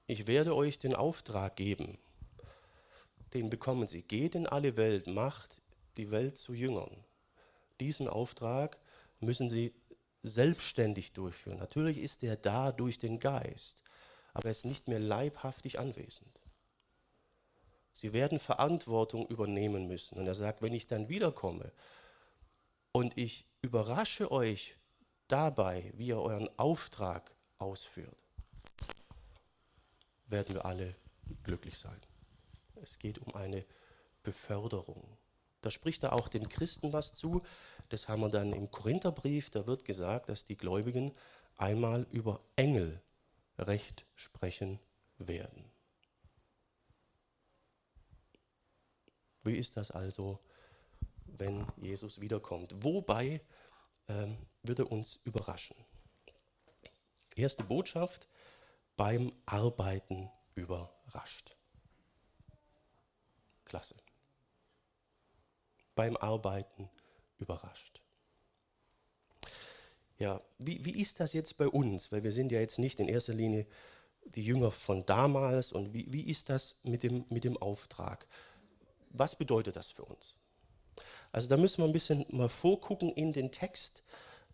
Ich 0.08 0.26
werde 0.26 0.56
euch 0.56 0.80
den 0.80 0.96
Auftrag 0.96 1.58
geben, 1.58 1.98
den 3.34 3.50
bekommen 3.50 3.88
Sie. 3.88 4.04
Geht 4.04 4.36
in 4.36 4.48
alle 4.48 4.78
Welt, 4.78 5.06
macht 5.06 5.60
die 5.98 6.12
Welt 6.12 6.38
zu 6.38 6.54
Jüngern. 6.54 6.96
Diesen 7.82 8.08
Auftrag 8.08 8.80
müssen 9.20 9.50
Sie 9.50 9.74
selbstständig 10.22 11.12
durchführen. 11.12 11.58
Natürlich 11.58 11.98
ist 11.98 12.24
er 12.24 12.38
da 12.38 12.72
durch 12.72 13.00
den 13.00 13.20
Geist, 13.20 13.84
aber 14.34 14.46
er 14.46 14.52
ist 14.52 14.64
nicht 14.64 14.88
mehr 14.88 15.02
leibhaftig 15.02 15.78
anwesend. 15.78 16.42
Sie 17.92 18.14
werden 18.14 18.40
Verantwortung 18.40 19.28
übernehmen 19.28 19.88
müssen. 19.90 20.18
Und 20.18 20.26
er 20.26 20.36
sagt, 20.36 20.62
wenn 20.62 20.74
ich 20.74 20.88
dann 20.88 21.10
wiederkomme 21.10 21.74
und 22.94 23.18
ich 23.18 23.46
überrasche 23.62 24.32
euch 24.32 24.78
dabei, 25.28 25.92
wie 25.96 26.08
ihr 26.08 26.22
euren 26.22 26.48
Auftrag 26.58 27.36
ausführt, 27.58 28.16
werden 30.28 30.56
wir 30.56 30.66
alle 30.66 30.96
glücklich 31.44 31.78
sein. 31.78 32.00
Es 32.76 33.00
geht 33.00 33.18
um 33.18 33.36
eine 33.36 33.66
Beförderung. 34.22 35.18
Da 35.62 35.70
spricht 35.70 36.04
er 36.04 36.14
auch 36.14 36.28
den 36.28 36.48
Christen 36.50 36.94
was 36.94 37.14
zu. 37.14 37.42
Das 37.90 38.08
haben 38.08 38.22
wir 38.22 38.30
dann 38.30 38.54
im 38.54 38.70
Korintherbrief. 38.70 39.50
Da 39.50 39.66
wird 39.66 39.86
gesagt, 39.86 40.30
dass 40.30 40.46
die 40.46 40.58
Gläubigen 40.58 41.14
einmal 41.58 42.06
über 42.12 42.40
Engel 42.56 43.02
Recht 43.58 44.06
sprechen 44.16 44.80
werden. 45.18 45.72
Wie 49.44 49.56
ist 49.56 49.78
das 49.78 49.92
also, 49.92 50.40
wenn 51.38 51.66
Jesus 51.78 52.22
wiederkommt? 52.22 52.74
Wobei 52.84 53.42
ähm, 54.08 54.38
wird 54.64 54.80
er 54.80 54.92
uns 54.92 55.20
überraschen? 55.24 55.76
Erste 57.36 57.64
Botschaft, 57.64 58.28
beim 58.96 59.32
Arbeiten 59.46 60.30
überrascht. 60.56 61.56
Klasse 63.66 63.96
beim 65.96 66.18
Arbeiten 66.18 66.90
überrascht. 67.40 68.02
Ja, 70.18 70.42
wie, 70.58 70.84
wie 70.86 71.02
ist 71.02 71.20
das 71.20 71.34
jetzt 71.34 71.58
bei 71.58 71.68
uns? 71.68 72.12
Weil 72.12 72.24
wir 72.24 72.32
sind 72.32 72.52
ja 72.52 72.60
jetzt 72.60 72.80
nicht 72.80 73.00
in 73.00 73.10
erster 73.10 73.34
Linie 73.34 73.66
die 74.26 74.44
Jünger 74.44 74.72
von 74.72 75.06
damals 75.06 75.72
und 75.72 75.94
wie, 75.94 76.12
wie 76.12 76.30
ist 76.30 76.50
das 76.50 76.80
mit 76.84 77.04
dem, 77.04 77.26
mit 77.30 77.44
dem 77.44 77.58
Auftrag? 77.58 78.28
Was 79.10 79.36
bedeutet 79.36 79.76
das 79.76 79.92
für 79.92 80.06
uns? 80.06 80.38
Also 81.34 81.50
da 81.50 81.58
müssen 81.58 81.80
wir 81.80 81.86
ein 81.86 81.94
bisschen 81.94 82.26
mal 82.30 82.48
vorgucken 82.48 83.12
in 83.12 83.34
den 83.34 83.52
Text. 83.52 84.04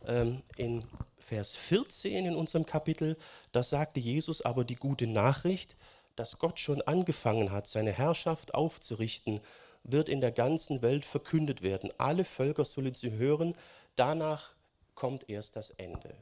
Ähm, 0.06 0.42
in 0.56 0.84
Vers 1.20 1.56
14 1.56 2.26
in 2.26 2.36
unserem 2.36 2.66
Kapitel, 2.66 3.18
da 3.52 3.62
sagte 3.62 4.00
Jesus 4.00 4.42
aber 4.42 4.64
die 4.64 4.78
gute 4.78 5.06
Nachricht, 5.06 5.76
dass 6.16 6.40
Gott 6.40 6.58
schon 6.60 6.82
angefangen 6.82 7.52
hat, 7.52 7.68
seine 7.68 7.92
Herrschaft 7.92 8.56
aufzurichten 8.56 9.42
wird 9.84 10.10
in 10.10 10.22
der 10.22 10.32
ganzen 10.32 10.82
Welt 10.82 11.06
verkündet 11.06 11.62
werden. 11.62 11.92
Alle 11.98 12.24
Völker 12.24 12.66
sollen 12.66 12.94
sie 12.94 13.12
hören. 13.12 13.56
Danach 13.96 14.54
kommt 14.96 15.30
erst 15.30 15.58
das 15.58 15.72
Ende. 15.72 16.16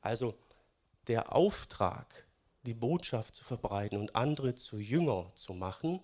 Also 0.00 0.34
der 1.06 1.32
Auftrag, 1.34 2.26
die 2.64 2.74
Botschaft 2.74 3.36
zu 3.36 3.44
verbreiten 3.44 3.98
und 3.98 4.16
andere 4.16 4.56
zu 4.56 4.78
Jünger 4.78 5.30
zu 5.34 5.54
machen, 5.54 6.00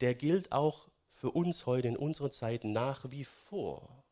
der 0.00 0.14
gilt 0.14 0.52
auch 0.52 0.88
für 1.16 1.30
uns 1.30 1.64
heute 1.64 1.88
in 1.88 1.96
unserer 1.96 2.30
Zeit 2.30 2.64
nach 2.64 3.10
wie 3.10 3.24
vor. 3.24 4.04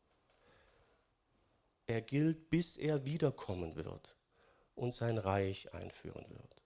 Er 1.85 2.01
gilt, 2.01 2.49
bis 2.49 2.77
er 2.77 3.05
wiederkommen 3.05 3.75
wird 3.75 4.15
und 4.73 4.91
sein 4.91 5.19
Reich 5.19 5.71
einführen 5.71 6.25
wird. 6.29 6.63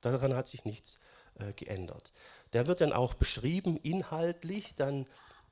Daran 0.00 0.34
hat 0.34 0.46
sich 0.46 0.64
nichts 0.64 1.00
äh, 1.34 1.52
geändert. 1.52 2.12
Der 2.54 2.66
wird 2.66 2.80
dann 2.80 2.94
auch 2.94 3.12
beschrieben 3.12 3.76
inhaltlich 3.76 4.74
dann 4.74 5.04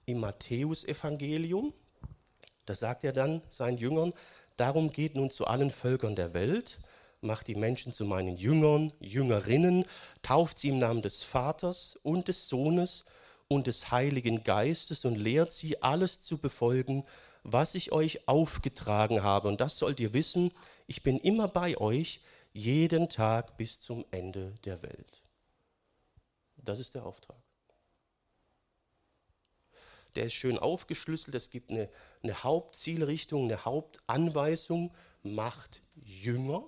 im 0.07 0.21
Matthäusevangelium. 0.21 1.75
Da 2.65 2.75
sagt 2.75 3.05
er 3.05 3.13
dann 3.13 3.43
seinen 3.51 3.77
Jüngern, 3.77 4.15
darum 4.57 4.93
geht 4.93 5.15
nun 5.15 5.31
zu 5.31 5.47
allen 5.47 5.71
Völkern 5.71 6.17
der 6.17 6.33
Welt, 6.33 6.79
macht 7.23 7.47
die 7.49 7.55
Menschen 7.55 7.93
zu 7.93 8.05
meinen 8.05 8.37
Jüngern, 8.37 8.93
Jüngerinnen, 9.01 9.85
tauft 10.23 10.59
sie 10.59 10.69
im 10.69 10.79
Namen 10.79 11.03
des 11.03 11.23
Vaters 11.23 11.97
und 12.03 12.29
des 12.29 12.49
Sohnes 12.49 13.07
und 13.49 13.67
des 13.67 13.91
Heiligen 13.91 14.45
Geistes 14.45 15.05
und 15.05 15.17
lehrt 15.17 15.53
sie 15.53 15.83
alles 15.83 16.21
zu 16.21 16.39
befolgen, 16.39 17.05
was 17.45 17.75
ich 17.75 17.93
euch 17.93 18.29
aufgetragen 18.29 19.23
habe. 19.23 19.49
Und 19.49 19.61
das 19.61 19.79
sollt 19.79 20.01
ihr 20.01 20.15
wissen, 20.15 20.53
ich 20.87 21.03
bin 21.03 21.19
immer 21.19 21.49
bei 21.49 21.77
euch, 21.79 22.21
jeden 22.53 23.09
Tag 23.09 23.57
bis 23.57 23.81
zum 23.81 24.05
Ende 24.11 24.55
der 24.65 24.83
Welt. 24.83 25.23
Das 26.57 26.79
ist 26.79 26.95
der 26.95 27.05
Auftrag. 27.05 27.37
Der 30.15 30.25
ist 30.25 30.35
schön 30.35 30.59
aufgeschlüsselt. 30.59 31.35
Es 31.35 31.51
gibt 31.51 31.71
eine, 31.71 31.89
eine 32.23 32.43
Hauptzielrichtung, 32.43 33.45
eine 33.45 33.65
Hauptanweisung. 33.65 34.93
Macht 35.23 35.81
Jünger. 35.95 36.65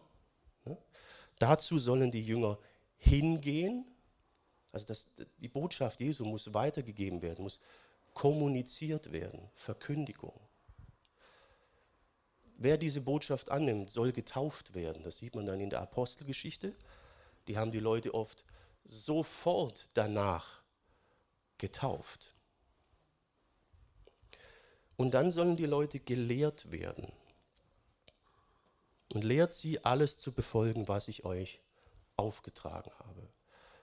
Dazu 1.38 1.78
sollen 1.78 2.10
die 2.10 2.24
Jünger 2.24 2.58
hingehen. 2.96 3.84
Also 4.72 4.86
das, 4.86 5.14
die 5.38 5.48
Botschaft 5.48 6.00
Jesu 6.00 6.24
muss 6.24 6.52
weitergegeben 6.54 7.22
werden, 7.22 7.42
muss 7.42 7.60
kommuniziert 8.12 9.12
werden. 9.12 9.48
Verkündigung. 9.54 10.38
Wer 12.56 12.78
diese 12.78 13.00
Botschaft 13.00 13.50
annimmt, 13.50 13.90
soll 13.90 14.12
getauft 14.12 14.74
werden. 14.74 15.02
Das 15.02 15.18
sieht 15.18 15.34
man 15.34 15.46
dann 15.46 15.60
in 15.60 15.70
der 15.70 15.80
Apostelgeschichte. 15.80 16.74
Die 17.48 17.58
haben 17.58 17.72
die 17.72 17.80
Leute 17.80 18.14
oft 18.14 18.44
sofort 18.84 19.88
danach 19.94 20.62
getauft. 21.58 22.34
Und 24.96 25.14
dann 25.14 25.32
sollen 25.32 25.56
die 25.56 25.66
Leute 25.66 25.98
gelehrt 25.98 26.70
werden. 26.70 27.12
Und 29.12 29.22
lehrt 29.22 29.52
sie 29.52 29.84
alles 29.84 30.18
zu 30.18 30.32
befolgen, 30.32 30.88
was 30.88 31.08
ich 31.08 31.24
euch 31.24 31.60
aufgetragen 32.16 32.90
habe. 32.98 33.28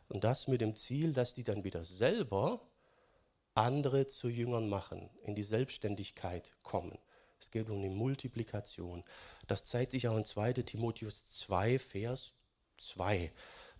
Und 0.07 0.23
das 0.23 0.47
mit 0.47 0.61
dem 0.61 0.75
Ziel, 0.75 1.13
dass 1.13 1.33
die 1.33 1.43
dann 1.43 1.63
wieder 1.63 1.85
selber 1.85 2.61
andere 3.53 4.07
zu 4.07 4.29
Jüngern 4.29 4.67
machen, 4.67 5.09
in 5.23 5.35
die 5.35 5.43
Selbstständigkeit 5.43 6.51
kommen. 6.63 6.97
Es 7.39 7.49
geht 7.49 7.69
um 7.69 7.81
die 7.81 7.89
Multiplikation. 7.89 9.03
Das 9.47 9.63
zeigt 9.63 9.91
sich 9.91 10.07
auch 10.07 10.17
in 10.17 10.25
2 10.25 10.53
Timotheus 10.53 11.27
2, 11.27 11.79
Vers 11.79 12.35
2. 12.77 13.31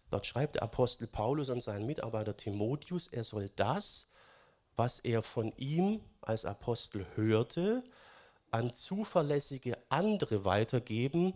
Dort 0.10 0.28
schreibt 0.28 0.56
der 0.56 0.64
Apostel 0.64 1.08
Paulus 1.08 1.50
an 1.50 1.62
seinen 1.62 1.86
Mitarbeiter 1.86 2.36
Timotheus, 2.36 3.08
er 3.08 3.24
soll 3.24 3.50
das, 3.56 4.12
was 4.76 5.00
er 5.00 5.22
von 5.22 5.54
ihm 5.58 6.02
als 6.22 6.44
Apostel 6.44 7.06
hörte, 7.16 7.84
an 8.52 8.74
zuverlässige 8.74 9.78
andere 9.90 10.46
weitergeben, 10.46 11.34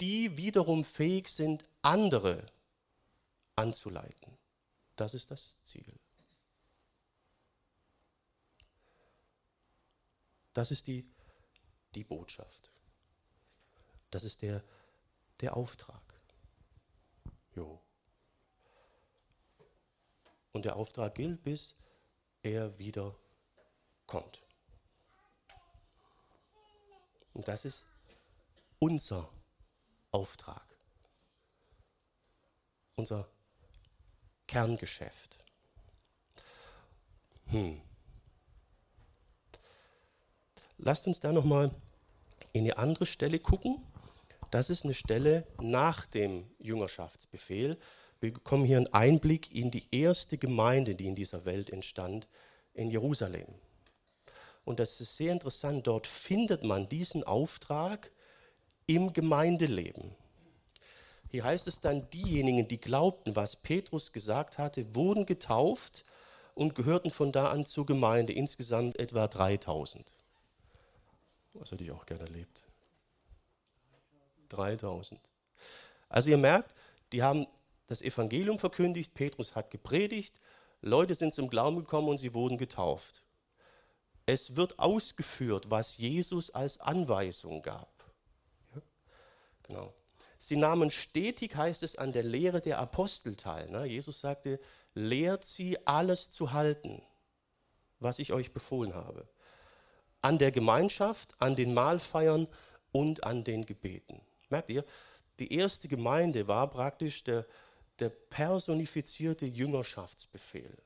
die 0.00 0.36
wiederum 0.36 0.84
fähig 0.84 1.28
sind, 1.28 1.64
andere 1.82 2.44
anzuleiten. 3.56 4.36
Das 4.96 5.14
ist 5.14 5.30
das 5.30 5.62
Ziel. 5.64 5.92
Das 10.52 10.70
ist 10.72 10.86
die, 10.88 11.08
die 11.94 12.04
Botschaft. 12.04 12.70
Das 14.10 14.24
ist 14.24 14.42
der, 14.42 14.62
der 15.40 15.56
Auftrag. 15.56 16.02
Jo. 17.54 17.80
Und 20.52 20.64
der 20.64 20.76
Auftrag 20.76 21.14
gilt, 21.14 21.42
bis 21.44 21.76
er 22.42 22.76
wieder 22.78 23.14
kommt. 24.06 24.47
Und 27.38 27.46
das 27.46 27.64
ist 27.64 27.86
unser 28.80 29.28
Auftrag, 30.10 30.66
unser 32.96 33.28
Kerngeschäft. 34.48 35.38
Hm. 37.46 37.80
Lasst 40.78 41.06
uns 41.06 41.20
da 41.20 41.30
nochmal 41.32 41.70
in 42.52 42.64
eine 42.64 42.76
andere 42.76 43.06
Stelle 43.06 43.38
gucken. 43.38 43.86
Das 44.50 44.68
ist 44.68 44.84
eine 44.84 44.94
Stelle 44.94 45.46
nach 45.60 46.06
dem 46.06 46.50
Jüngerschaftsbefehl. 46.58 47.78
Wir 48.18 48.32
bekommen 48.32 48.64
hier 48.64 48.78
einen 48.78 48.92
Einblick 48.92 49.54
in 49.54 49.70
die 49.70 49.86
erste 49.92 50.38
Gemeinde, 50.38 50.96
die 50.96 51.06
in 51.06 51.14
dieser 51.14 51.44
Welt 51.44 51.70
entstand, 51.70 52.26
in 52.74 52.90
Jerusalem. 52.90 53.46
Und 54.68 54.80
das 54.80 55.00
ist 55.00 55.16
sehr 55.16 55.32
interessant, 55.32 55.86
dort 55.86 56.06
findet 56.06 56.62
man 56.62 56.90
diesen 56.90 57.24
Auftrag 57.24 58.12
im 58.86 59.14
Gemeindeleben. 59.14 60.14
Hier 61.30 61.44
heißt 61.44 61.66
es 61.68 61.80
dann, 61.80 62.10
diejenigen, 62.10 62.68
die 62.68 62.78
glaubten, 62.78 63.34
was 63.34 63.56
Petrus 63.56 64.12
gesagt 64.12 64.58
hatte, 64.58 64.94
wurden 64.94 65.24
getauft 65.24 66.04
und 66.54 66.74
gehörten 66.74 67.10
von 67.10 67.32
da 67.32 67.50
an 67.50 67.64
zur 67.64 67.86
Gemeinde, 67.86 68.34
insgesamt 68.34 68.98
etwa 68.98 69.26
3000. 69.26 70.12
Was 71.54 71.70
hätte 71.70 71.84
ich 71.84 71.90
auch 71.90 72.04
gerne 72.04 72.24
erlebt. 72.24 72.60
3000. 74.50 75.18
Also 76.10 76.28
ihr 76.28 76.36
merkt, 76.36 76.74
die 77.12 77.22
haben 77.22 77.46
das 77.86 78.02
Evangelium 78.02 78.58
verkündigt, 78.58 79.14
Petrus 79.14 79.56
hat 79.56 79.70
gepredigt, 79.70 80.38
Leute 80.82 81.14
sind 81.14 81.32
zum 81.32 81.48
Glauben 81.48 81.78
gekommen 81.78 82.08
und 82.08 82.18
sie 82.18 82.34
wurden 82.34 82.58
getauft. 82.58 83.22
Es 84.28 84.56
wird 84.56 84.78
ausgeführt, 84.78 85.70
was 85.70 85.96
Jesus 85.96 86.50
als 86.50 86.80
Anweisung 86.80 87.62
gab. 87.62 88.04
Ja? 88.74 88.82
Genau. 89.62 89.94
Sie 90.36 90.56
nahmen 90.56 90.90
stetig, 90.90 91.56
heißt 91.56 91.82
es, 91.82 91.96
an 91.96 92.12
der 92.12 92.24
Lehre 92.24 92.60
der 92.60 92.78
Apostel 92.78 93.36
teil. 93.36 93.70
Ne? 93.70 93.86
Jesus 93.86 94.20
sagte, 94.20 94.60
lehrt 94.92 95.46
sie 95.46 95.78
alles 95.86 96.30
zu 96.30 96.52
halten, 96.52 97.00
was 98.00 98.18
ich 98.18 98.34
euch 98.34 98.52
befohlen 98.52 98.94
habe. 98.94 99.26
An 100.20 100.36
der 100.36 100.52
Gemeinschaft, 100.52 101.34
an 101.38 101.56
den 101.56 101.72
Mahlfeiern 101.72 102.48
und 102.92 103.24
an 103.24 103.44
den 103.44 103.64
Gebeten. 103.64 104.20
Merkt 104.50 104.68
ihr, 104.68 104.84
die 105.38 105.54
erste 105.54 105.88
Gemeinde 105.88 106.46
war 106.48 106.68
praktisch 106.68 107.24
der, 107.24 107.46
der 107.98 108.10
personifizierte 108.10 109.46
Jüngerschaftsbefehl. 109.46 110.76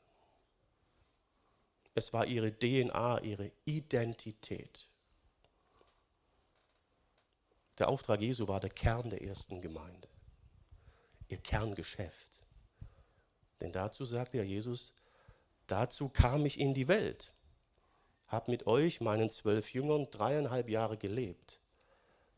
Es 1.94 2.12
war 2.12 2.26
ihre 2.26 2.52
DNA, 2.52 3.20
ihre 3.20 3.52
Identität. 3.64 4.88
Der 7.78 7.88
Auftrag 7.88 8.20
Jesu 8.20 8.48
war 8.48 8.60
der 8.60 8.70
Kern 8.70 9.10
der 9.10 9.22
ersten 9.22 9.60
Gemeinde, 9.60 10.08
ihr 11.28 11.38
Kerngeschäft. 11.38 12.28
Denn 13.60 13.72
dazu 13.72 14.04
sagte 14.04 14.38
ja 14.38 14.42
Jesus, 14.42 14.92
dazu 15.66 16.08
kam 16.08 16.46
ich 16.46 16.58
in 16.58 16.74
die 16.74 16.88
Welt, 16.88 17.32
habe 18.26 18.50
mit 18.50 18.66
euch, 18.66 19.00
meinen 19.00 19.30
zwölf 19.30 19.72
Jüngern, 19.72 20.08
dreieinhalb 20.10 20.68
Jahre 20.68 20.96
gelebt, 20.96 21.58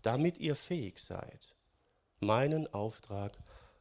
damit 0.02 0.38
ihr 0.38 0.56
fähig 0.56 0.99
seid, 0.99 1.54
meinen 2.20 2.73
Auftrag 2.75 3.32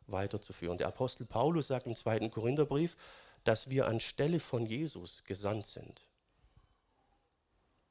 weiterzuführen. 0.08 0.77
Der 0.77 0.88
Apostel 0.88 1.25
Paulus 1.25 1.68
sagt 1.68 1.88
im 1.88 1.96
zweiten 1.96 2.30
Korintherbrief, 2.30 2.96
dass 3.44 3.70
wir 3.70 3.88
anstelle 3.88 4.40
von 4.40 4.66
Jesus 4.66 5.24
gesandt 5.24 5.68
sind. 5.68 6.06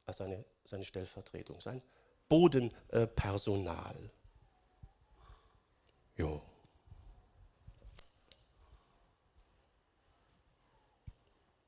Als 0.07 0.19
seine, 0.19 0.45
seine 0.65 0.85
Stellvertretung, 0.85 1.61
sein 1.61 1.83
Bodenpersonal. 2.29 4.11
jo. 6.17 6.43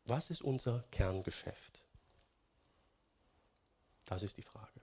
Was 0.06 0.30
ist 0.30 0.42
unser 0.42 0.84
Kerngeschäft? 0.90 1.82
Das 4.04 4.22
ist 4.22 4.36
die 4.36 4.42
Frage. 4.42 4.80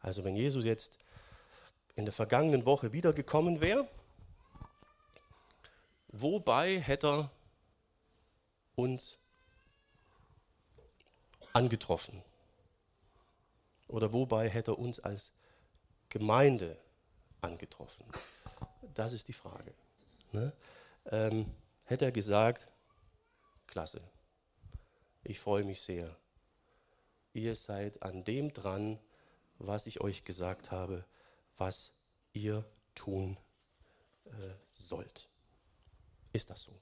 Also 0.00 0.24
wenn 0.24 0.36
Jesus 0.36 0.64
jetzt 0.64 0.98
in 1.96 2.04
der 2.04 2.12
vergangenen 2.12 2.64
Woche 2.64 2.92
wiedergekommen 2.92 3.60
wäre, 3.60 3.88
wobei 6.08 6.80
hätte 6.80 7.06
er 7.08 7.30
uns 8.76 9.18
angetroffen? 11.52 12.22
Oder 13.88 14.12
wobei 14.12 14.48
hätte 14.48 14.72
er 14.72 14.78
uns 14.78 15.00
als 15.00 15.32
Gemeinde 16.08 16.78
angetroffen? 17.40 18.06
Das 18.94 19.12
ist 19.12 19.28
die 19.28 19.32
Frage. 19.32 19.74
Ne? 20.32 20.52
Ähm, 21.06 21.54
hätte 21.84 22.04
er 22.04 22.12
gesagt, 22.12 22.66
klasse, 23.66 24.02
ich 25.24 25.40
freue 25.40 25.64
mich 25.64 25.80
sehr. 25.80 26.16
Ihr 27.32 27.54
seid 27.54 28.02
an 28.02 28.24
dem 28.24 28.52
dran, 28.52 28.98
was 29.58 29.86
ich 29.86 30.00
euch 30.00 30.24
gesagt 30.24 30.70
habe, 30.70 31.04
was 31.56 31.92
ihr 32.32 32.64
tun 32.94 33.36
äh, 34.24 34.54
sollt. 34.72 35.28
Ist 36.32 36.50
das 36.50 36.62
so? 36.62 36.72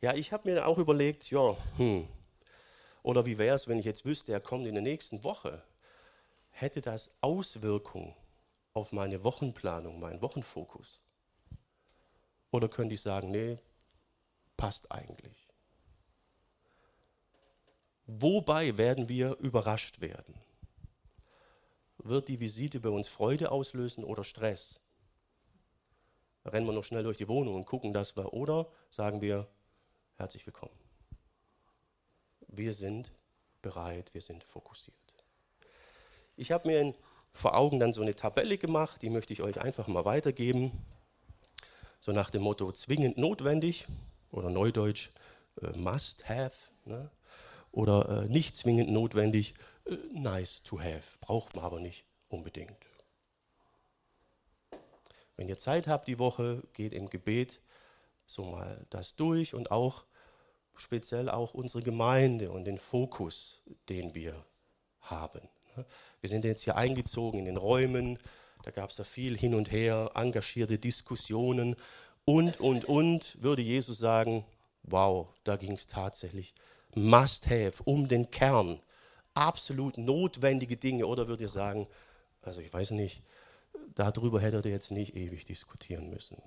Ja, 0.00 0.14
ich 0.14 0.32
habe 0.32 0.50
mir 0.50 0.66
auch 0.66 0.78
überlegt, 0.78 1.30
ja, 1.30 1.56
hm, 1.76 2.08
oder 3.02 3.26
wie 3.26 3.38
wäre 3.38 3.54
es, 3.54 3.68
wenn 3.68 3.78
ich 3.78 3.84
jetzt 3.84 4.04
wüsste, 4.04 4.32
er 4.32 4.40
kommt 4.40 4.66
in 4.66 4.74
der 4.74 4.82
nächsten 4.82 5.24
Woche? 5.24 5.62
Hätte 6.50 6.80
das 6.80 7.16
Auswirkungen 7.22 8.14
auf 8.72 8.92
meine 8.92 9.24
Wochenplanung, 9.24 10.00
meinen 10.00 10.20
Wochenfokus? 10.22 11.00
Oder 12.50 12.68
könnte 12.68 12.94
ich 12.94 13.00
sagen, 13.00 13.30
nee, 13.30 13.58
passt 14.56 14.90
eigentlich? 14.92 15.48
Wobei 18.06 18.76
werden 18.76 19.08
wir 19.08 19.36
überrascht 19.38 20.00
werden? 20.00 20.34
Wird 21.98 22.28
die 22.28 22.40
Visite 22.40 22.80
bei 22.80 22.88
uns 22.88 23.08
Freude 23.08 23.52
auslösen 23.52 24.04
oder 24.04 24.24
Stress? 24.24 24.80
Rennen 26.44 26.66
wir 26.66 26.72
noch 26.72 26.84
schnell 26.84 27.02
durch 27.02 27.18
die 27.18 27.28
Wohnung 27.28 27.54
und 27.54 27.66
gucken, 27.66 27.92
dass 27.92 28.16
wir, 28.16 28.32
oder 28.32 28.66
sagen 28.88 29.20
wir, 29.20 29.46
herzlich 30.16 30.46
willkommen. 30.46 30.74
Wir 32.48 32.72
sind 32.72 33.12
bereit, 33.62 34.12
wir 34.14 34.22
sind 34.22 34.42
fokussiert. 34.42 34.96
Ich 36.36 36.52
habe 36.52 36.68
mir 36.68 36.80
in, 36.80 36.94
vor 37.32 37.54
Augen 37.54 37.78
dann 37.78 37.92
so 37.92 38.00
eine 38.00 38.14
Tabelle 38.14 38.56
gemacht, 38.56 39.02
die 39.02 39.10
möchte 39.10 39.32
ich 39.32 39.42
euch 39.42 39.60
einfach 39.60 39.86
mal 39.86 40.04
weitergeben. 40.04 40.72
So 42.00 42.12
nach 42.12 42.30
dem 42.30 42.42
Motto 42.42 42.72
zwingend 42.72 43.18
notwendig 43.18 43.86
oder 44.32 44.48
neudeutsch 44.48 45.10
äh, 45.60 45.76
must 45.76 46.28
have 46.28 46.56
ne? 46.86 47.10
oder 47.72 48.24
äh, 48.24 48.28
nicht 48.28 48.56
zwingend 48.56 48.90
notwendig, 48.90 49.54
äh, 49.84 49.96
nice 50.14 50.62
to 50.62 50.80
have, 50.80 51.18
braucht 51.20 51.54
man 51.54 51.64
aber 51.64 51.80
nicht 51.80 52.04
unbedingt. 52.28 52.89
Wenn 55.40 55.48
ihr 55.48 55.56
Zeit 55.56 55.86
habt 55.86 56.06
die 56.06 56.18
Woche, 56.18 56.62
geht 56.74 56.92
im 56.92 57.08
Gebet 57.08 57.62
so 58.26 58.44
mal 58.44 58.84
das 58.90 59.16
durch 59.16 59.54
und 59.54 59.70
auch 59.70 60.04
speziell 60.76 61.30
auch 61.30 61.54
unsere 61.54 61.82
Gemeinde 61.82 62.50
und 62.50 62.66
den 62.66 62.76
Fokus, 62.76 63.62
den 63.88 64.14
wir 64.14 64.44
haben. 65.00 65.40
Wir 66.20 66.28
sind 66.28 66.44
jetzt 66.44 66.64
hier 66.64 66.76
eingezogen 66.76 67.38
in 67.38 67.46
den 67.46 67.56
Räumen, 67.56 68.18
da 68.64 68.70
gab 68.70 68.90
es 68.90 68.96
da 68.96 69.04
viel 69.04 69.34
hin 69.34 69.54
und 69.54 69.72
her, 69.72 70.10
engagierte 70.14 70.78
Diskussionen 70.78 71.74
und, 72.26 72.60
und, 72.60 72.84
und, 72.84 73.42
würde 73.42 73.62
Jesus 73.62 73.96
sagen, 73.96 74.44
wow, 74.82 75.26
da 75.44 75.56
ging 75.56 75.72
es 75.72 75.86
tatsächlich 75.86 76.52
must 76.94 77.48
have, 77.48 77.82
um 77.84 78.08
den 78.08 78.30
Kern, 78.30 78.78
absolut 79.32 79.96
notwendige 79.96 80.76
Dinge. 80.76 81.06
Oder 81.06 81.28
würde 81.28 81.44
ihr 81.44 81.48
sagen, 81.48 81.86
also 82.42 82.60
ich 82.60 82.70
weiß 82.70 82.90
nicht, 82.90 83.22
darüber 83.94 84.40
hätte 84.40 84.58
er 84.58 84.70
jetzt 84.70 84.90
nicht 84.90 85.16
ewig 85.16 85.44
diskutieren 85.44 86.10
müssen. 86.10 86.40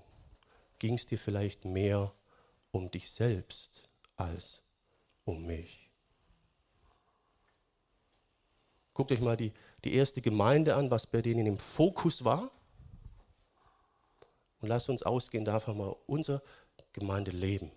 Ging 0.80 0.96
es 0.96 1.06
dir 1.06 1.18
vielleicht 1.18 1.66
mehr 1.66 2.14
um 2.72 2.92
dich 2.92 3.12
selbst 3.12 3.88
als 4.16 4.62
um 5.26 5.46
mich? 5.46 5.90
Guckt 8.94 9.12
euch 9.12 9.22
mal 9.22 9.38
die, 9.38 9.52
die 9.84 9.94
erste 9.94 10.22
Gemeinde 10.22 10.76
an, 10.76 10.92
was 10.92 11.08
bei 11.08 11.22
denen 11.22 11.48
im 11.48 11.58
Fokus 11.58 12.24
war. 12.24 12.52
Und 14.62 14.70
lasst 14.70 14.90
uns 14.90 15.04
ausgehen, 15.04 15.46
da 15.46 15.56
einfach 15.56 15.74
mal 15.74 15.96
unser 16.06 16.42
Gemeindeleben 16.94 17.72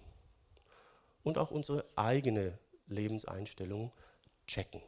und 1.23 1.39
auch 1.39 1.51
unsere 1.51 1.85
eigene 1.97 2.59
Lebenseinstellung 2.87 3.93
checken. 4.47 4.81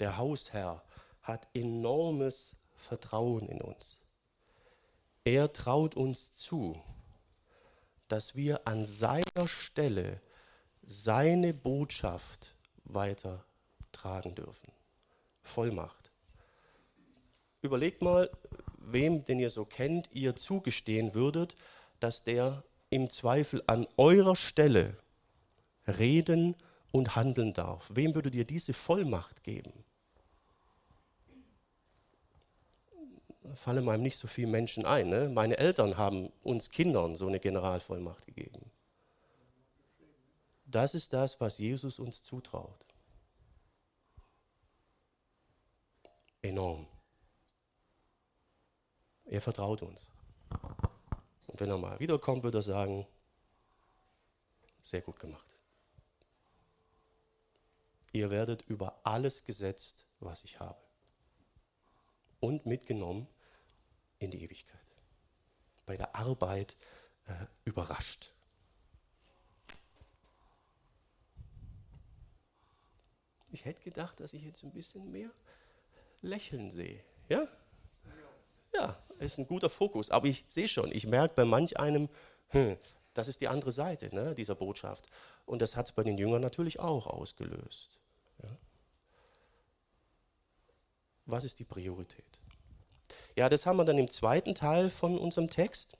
Der 0.00 0.16
Hausherr 0.16 0.82
hat 1.22 1.48
enormes 1.54 2.56
Vertrauen 2.74 3.48
in 3.48 3.60
uns. 3.60 3.98
Er 5.24 5.52
traut 5.52 5.94
uns 5.94 6.32
zu, 6.34 6.82
dass 8.08 8.36
wir 8.36 8.66
an 8.66 8.84
seiner 8.84 9.46
Stelle 9.46 10.20
seine 10.82 11.54
Botschaft 11.54 12.54
weitertragen 12.84 14.34
dürfen. 14.34 14.70
Vollmacht. 15.42 16.10
Überlegt 17.62 18.02
mal, 18.02 18.30
wem, 18.78 19.24
den 19.24 19.38
ihr 19.38 19.48
so 19.48 19.64
kennt, 19.64 20.10
ihr 20.12 20.36
zugestehen 20.36 21.14
würdet, 21.14 21.56
dass 22.00 22.22
der 22.22 22.62
im 22.90 23.08
Zweifel 23.08 23.62
an 23.66 23.86
eurer 23.96 24.36
Stelle 24.36 24.98
reden 25.86 26.54
und 26.94 27.16
handeln 27.16 27.52
darf. 27.52 27.90
Wem 27.92 28.14
würdet 28.14 28.36
ihr 28.36 28.44
diese 28.44 28.72
Vollmacht 28.72 29.42
geben? 29.42 29.72
fallen 33.56 33.88
einem 33.88 34.02
nicht 34.02 34.16
so 34.16 34.28
viele 34.28 34.46
Menschen 34.46 34.86
ein. 34.86 35.08
Ne? 35.08 35.28
Meine 35.28 35.58
Eltern 35.58 35.96
haben 35.96 36.32
uns 36.44 36.70
Kindern 36.70 37.16
so 37.16 37.26
eine 37.26 37.40
Generalvollmacht 37.40 38.26
gegeben. 38.26 38.70
Das 40.66 40.94
ist 40.94 41.12
das, 41.12 41.40
was 41.40 41.58
Jesus 41.58 41.98
uns 41.98 42.22
zutraut. 42.22 42.86
Enorm. 46.42 46.86
Er 49.24 49.40
vertraut 49.40 49.82
uns. 49.82 50.10
Und 51.48 51.58
wenn 51.58 51.70
er 51.70 51.78
mal 51.78 51.98
wiederkommt, 51.98 52.44
wird 52.44 52.54
er 52.54 52.62
sagen, 52.62 53.04
sehr 54.82 55.00
gut 55.00 55.18
gemacht. 55.18 55.53
Ihr 58.14 58.30
werdet 58.30 58.62
über 58.62 59.00
alles 59.02 59.42
gesetzt, 59.42 60.06
was 60.20 60.44
ich 60.44 60.60
habe. 60.60 60.78
Und 62.38 62.64
mitgenommen 62.64 63.26
in 64.20 64.30
die 64.30 64.44
Ewigkeit. 64.44 64.80
Bei 65.84 65.96
der 65.96 66.14
Arbeit 66.14 66.76
äh, 67.26 67.32
überrascht. 67.64 68.32
Ich 73.50 73.64
hätte 73.64 73.82
gedacht, 73.82 74.20
dass 74.20 74.32
ich 74.32 74.44
jetzt 74.44 74.62
ein 74.62 74.72
bisschen 74.72 75.10
mehr 75.10 75.30
Lächeln 76.22 76.70
sehe. 76.70 77.02
Ja? 77.28 77.48
Ja, 78.72 78.96
ist 79.18 79.38
ein 79.38 79.48
guter 79.48 79.70
Fokus. 79.70 80.10
Aber 80.10 80.28
ich 80.28 80.44
sehe 80.46 80.68
schon, 80.68 80.92
ich 80.92 81.06
merke 81.08 81.34
bei 81.34 81.44
manch 81.44 81.80
einem, 81.80 82.08
hm, 82.50 82.76
das 83.12 83.26
ist 83.26 83.40
die 83.40 83.48
andere 83.48 83.72
Seite 83.72 84.14
ne, 84.14 84.36
dieser 84.36 84.54
Botschaft. 84.54 85.06
Und 85.46 85.60
das 85.62 85.74
hat 85.74 85.86
es 85.86 85.92
bei 85.92 86.04
den 86.04 86.16
Jüngern 86.16 86.42
natürlich 86.42 86.78
auch 86.78 87.08
ausgelöst. 87.08 87.98
Ja. 88.42 88.48
Was 91.26 91.44
ist 91.44 91.58
die 91.58 91.64
Priorität? 91.64 92.24
Ja, 93.36 93.48
das 93.48 93.66
haben 93.66 93.76
wir 93.76 93.84
dann 93.84 93.98
im 93.98 94.08
zweiten 94.08 94.54
Teil 94.54 94.90
von 94.90 95.18
unserem 95.18 95.50
Text. 95.50 95.96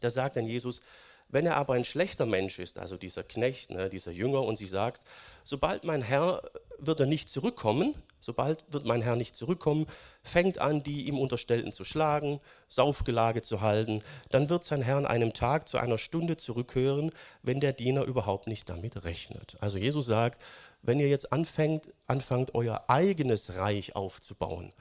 Da 0.00 0.10
sagt 0.10 0.36
dann 0.36 0.46
Jesus, 0.46 0.82
wenn 1.28 1.46
er 1.46 1.56
aber 1.56 1.74
ein 1.74 1.84
schlechter 1.84 2.26
Mensch 2.26 2.58
ist, 2.58 2.78
also 2.78 2.96
dieser 2.96 3.22
Knecht, 3.22 3.70
ne, 3.70 3.88
dieser 3.88 4.10
Jünger, 4.10 4.42
und 4.42 4.56
sie 4.56 4.66
sagt, 4.66 5.02
sobald 5.44 5.84
mein 5.84 6.02
Herr 6.02 6.42
wird 6.78 7.00
er 7.00 7.06
nicht 7.06 7.30
zurückkommen, 7.30 7.94
sobald 8.20 8.64
wird 8.72 8.84
mein 8.84 9.00
Herr 9.00 9.16
nicht 9.16 9.36
zurückkommen, 9.36 9.86
fängt 10.22 10.58
an, 10.58 10.82
die 10.82 11.06
ihm 11.06 11.18
Unterstellten 11.18 11.72
zu 11.72 11.84
schlagen, 11.84 12.40
Saufgelage 12.68 13.42
zu 13.42 13.60
halten, 13.60 14.02
dann 14.30 14.50
wird 14.50 14.64
sein 14.64 14.82
Herr 14.82 14.96
an 14.96 15.06
einem 15.06 15.32
Tag 15.32 15.68
zu 15.68 15.78
einer 15.78 15.98
Stunde 15.98 16.36
zurückhören, 16.36 17.12
wenn 17.42 17.60
der 17.60 17.72
Diener 17.72 18.04
überhaupt 18.04 18.46
nicht 18.46 18.68
damit 18.68 19.04
rechnet. 19.04 19.56
Also 19.60 19.78
Jesus 19.78 20.06
sagt, 20.06 20.42
wenn 20.82 21.00
ihr 21.00 21.08
jetzt 21.08 21.32
anfängt, 21.32 21.92
anfangt, 22.06 22.54
euer 22.54 22.84
eigenes 22.88 23.54
Reich 23.54 23.96
aufzubauen, 23.96 24.72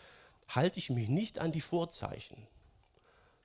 halte 0.47 0.79
ich 0.79 0.89
mich 0.89 1.09
nicht 1.09 1.39
an 1.39 1.51
die 1.51 1.61
Vorzeichen, 1.61 2.47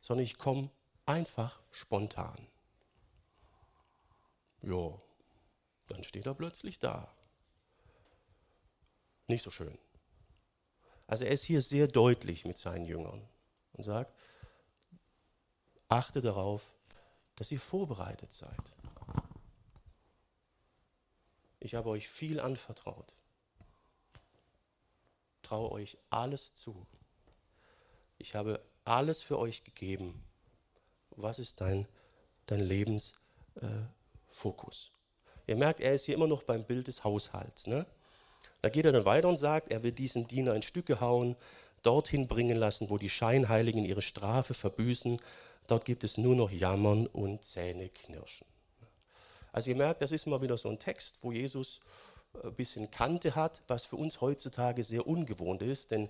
sondern 0.00 0.24
ich 0.24 0.38
komme 0.38 0.70
einfach 1.06 1.60
spontan. 1.70 2.46
Jo, 4.62 5.00
dann 5.88 6.04
steht 6.04 6.26
er 6.26 6.34
plötzlich 6.34 6.78
da. 6.78 7.12
Nicht 9.26 9.42
so 9.42 9.50
schön. 9.50 9.78
Also 11.06 11.24
er 11.24 11.32
ist 11.32 11.44
hier 11.44 11.60
sehr 11.60 11.86
deutlich 11.86 12.44
mit 12.44 12.56
seinen 12.56 12.86
Jüngern 12.86 13.28
und 13.72 13.84
sagt, 13.84 14.14
achte 15.88 16.22
darauf, 16.22 16.72
dass 17.36 17.52
ihr 17.52 17.60
vorbereitet 17.60 18.32
seid. 18.32 18.72
Ich 21.64 21.74
habe 21.74 21.88
euch 21.88 22.08
viel 22.08 22.38
anvertraut. 22.40 23.14
Traue 25.42 25.72
euch 25.72 25.96
alles 26.10 26.52
zu. 26.52 26.86
Ich 28.18 28.34
habe 28.34 28.60
alles 28.84 29.22
für 29.22 29.38
euch 29.38 29.64
gegeben. 29.64 30.22
Was 31.16 31.38
ist 31.38 31.62
dein, 31.62 31.88
dein 32.44 32.60
Lebensfokus? 32.60 34.90
Äh, 35.46 35.46
Ihr 35.46 35.56
merkt, 35.56 35.80
er 35.80 35.94
ist 35.94 36.04
hier 36.04 36.16
immer 36.16 36.26
noch 36.26 36.42
beim 36.42 36.64
Bild 36.64 36.86
des 36.86 37.02
Haushalts. 37.02 37.66
Ne? 37.66 37.86
Da 38.60 38.68
geht 38.68 38.84
er 38.84 38.92
dann 38.92 39.06
weiter 39.06 39.30
und 39.30 39.38
sagt, 39.38 39.70
er 39.70 39.82
wird 39.82 39.98
diesen 39.98 40.28
Diener 40.28 40.54
in 40.54 40.60
Stücke 40.60 41.00
hauen, 41.00 41.34
dorthin 41.82 42.28
bringen 42.28 42.58
lassen, 42.58 42.90
wo 42.90 42.98
die 42.98 43.08
Scheinheiligen 43.08 43.86
ihre 43.86 44.02
Strafe 44.02 44.52
verbüßen. 44.52 45.18
Dort 45.66 45.86
gibt 45.86 46.04
es 46.04 46.18
nur 46.18 46.36
noch 46.36 46.50
Jammern 46.50 47.06
und 47.06 47.42
Zähneknirschen. 47.42 48.53
Also 49.54 49.70
ihr 49.70 49.76
merkt, 49.76 50.02
das 50.02 50.10
ist 50.10 50.26
mal 50.26 50.42
wieder 50.42 50.56
so 50.58 50.68
ein 50.68 50.80
Text, 50.80 51.18
wo 51.22 51.30
Jesus 51.30 51.78
ein 52.42 52.52
bisschen 52.56 52.90
Kante 52.90 53.36
hat, 53.36 53.62
was 53.68 53.84
für 53.84 53.94
uns 53.94 54.20
heutzutage 54.20 54.82
sehr 54.82 55.06
ungewohnt 55.06 55.62
ist, 55.62 55.92
denn 55.92 56.08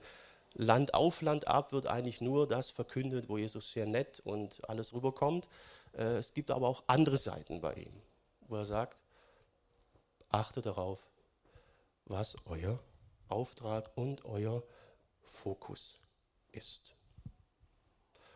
Land 0.54 0.94
auf, 0.94 1.20
Land 1.20 1.46
ab 1.46 1.70
wird 1.70 1.86
eigentlich 1.86 2.22
nur 2.22 2.48
das 2.48 2.70
verkündet, 2.70 3.28
wo 3.28 3.36
Jesus 3.36 3.70
sehr 3.70 3.84
nett 3.84 4.22
und 4.24 4.66
alles 4.66 4.94
rüberkommt. 4.94 5.46
Äh, 5.92 6.16
es 6.16 6.32
gibt 6.32 6.50
aber 6.50 6.66
auch 6.66 6.84
andere 6.86 7.18
Seiten 7.18 7.60
bei 7.60 7.74
ihm, 7.74 7.92
wo 8.48 8.56
er 8.56 8.64
sagt, 8.64 9.02
achte 10.30 10.62
darauf, 10.62 11.06
was 12.06 12.38
euer 12.46 12.78
Auftrag 13.28 13.90
und 13.94 14.24
euer 14.24 14.62
Fokus 15.22 15.98
ist. 16.50 16.94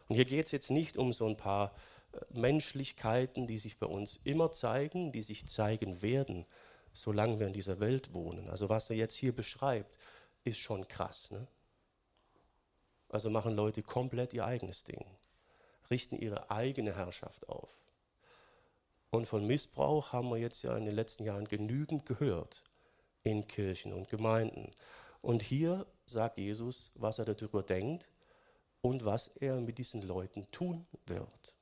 Und 0.06 0.16
hier 0.16 0.26
geht 0.26 0.46
es 0.46 0.52
jetzt 0.52 0.70
nicht 0.70 0.98
um 0.98 1.14
so 1.14 1.26
ein 1.26 1.38
paar 1.38 1.68
äh, 1.68 1.97
Menschlichkeiten, 2.30 3.46
die 3.46 3.58
sich 3.58 3.78
bei 3.78 3.86
uns 3.86 4.18
immer 4.24 4.52
zeigen, 4.52 5.12
die 5.12 5.22
sich 5.22 5.46
zeigen 5.46 6.02
werden, 6.02 6.46
solange 6.92 7.38
wir 7.38 7.46
in 7.46 7.52
dieser 7.52 7.80
Welt 7.80 8.12
wohnen. 8.12 8.48
Also 8.48 8.68
was 8.68 8.90
er 8.90 8.96
jetzt 8.96 9.14
hier 9.14 9.34
beschreibt, 9.34 9.98
ist 10.44 10.58
schon 10.58 10.88
krass. 10.88 11.30
Ne? 11.30 11.46
Also 13.08 13.30
machen 13.30 13.54
Leute 13.54 13.82
komplett 13.82 14.34
ihr 14.34 14.44
eigenes 14.44 14.84
Ding, 14.84 15.04
richten 15.90 16.16
ihre 16.16 16.50
eigene 16.50 16.96
Herrschaft 16.96 17.48
auf. 17.48 17.74
Und 19.10 19.26
von 19.26 19.46
Missbrauch 19.46 20.12
haben 20.12 20.28
wir 20.28 20.36
jetzt 20.36 20.62
ja 20.62 20.76
in 20.76 20.84
den 20.84 20.94
letzten 20.94 21.24
Jahren 21.24 21.48
genügend 21.48 22.04
gehört 22.04 22.62
in 23.22 23.46
Kirchen 23.46 23.92
und 23.92 24.08
Gemeinden. 24.08 24.70
Und 25.22 25.42
hier 25.42 25.86
sagt 26.04 26.38
Jesus, 26.38 26.90
was 26.94 27.18
er 27.18 27.24
darüber 27.24 27.62
denkt 27.62 28.08
und 28.82 29.04
was 29.04 29.28
er 29.28 29.60
mit 29.60 29.78
diesen 29.78 30.02
Leuten 30.02 30.50
tun 30.50 30.86
wird. 31.06 31.54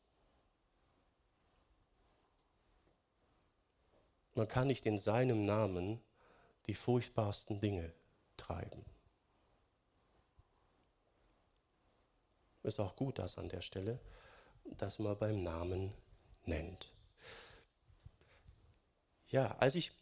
Man 4.37 4.47
kann 4.47 4.69
nicht 4.69 4.87
in 4.87 4.99
seinem 4.99 5.45
Namen 5.47 6.01
die 6.67 6.75
furchtbarsten 6.75 7.61
Dinge 7.61 7.93
treiben. 8.37 8.85
Ist 12.63 12.81
auch 12.81 12.97
gut, 12.97 13.19
das 13.19 13.39
an 13.39 13.49
der 13.49 13.63
Stelle, 13.63 13.99
dass 14.77 14.99
man 14.99 15.17
beim 15.17 15.43
Namen 15.43 15.93
nennt. 16.45 16.93
Ja, 19.29 19.57
als 19.59 19.75
ich 19.75 19.93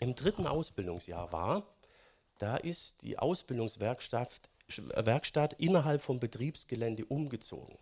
im 0.00 0.16
dritten 0.16 0.46
Ausbildungsjahr 0.46 1.30
war, 1.32 1.66
da 2.38 2.56
ist 2.56 3.02
die 3.02 3.18
Ausbildungswerkstatt 3.18 4.50
Werkstatt 4.78 5.52
innerhalb 5.54 6.02
vom 6.02 6.18
Betriebsgelände 6.18 7.04
umgezogen. 7.04 7.76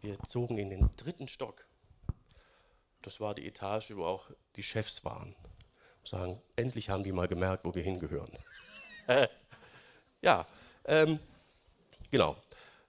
Wir 0.00 0.18
zogen 0.20 0.58
in 0.58 0.70
den 0.70 0.90
dritten 0.96 1.26
Stock. 1.26 1.66
Das 3.02 3.20
war 3.20 3.34
die 3.34 3.46
Etage, 3.46 3.92
wo 3.96 4.04
auch 4.04 4.30
die 4.56 4.62
Chefs 4.62 5.04
waren. 5.04 5.34
Sagen, 6.04 6.40
endlich 6.56 6.90
haben 6.90 7.02
die 7.02 7.12
mal 7.12 7.28
gemerkt, 7.28 7.64
wo 7.64 7.74
wir 7.74 7.82
hingehören. 7.82 8.32
ja, 10.22 10.46
ähm, 10.84 11.18
genau. 12.10 12.36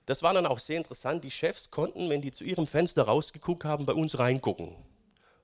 Das 0.06 0.24
war 0.24 0.34
dann 0.34 0.46
auch 0.46 0.60
sehr 0.60 0.78
interessant. 0.78 1.24
Die 1.24 1.32
Chefs 1.32 1.72
konnten, 1.72 2.10
wenn 2.10 2.22
die 2.22 2.32
zu 2.32 2.44
ihrem 2.44 2.68
Fenster 2.68 3.04
rausgeguckt 3.04 3.64
haben, 3.64 3.86
bei 3.86 3.94
uns 3.94 4.18
reingucken 4.18 4.76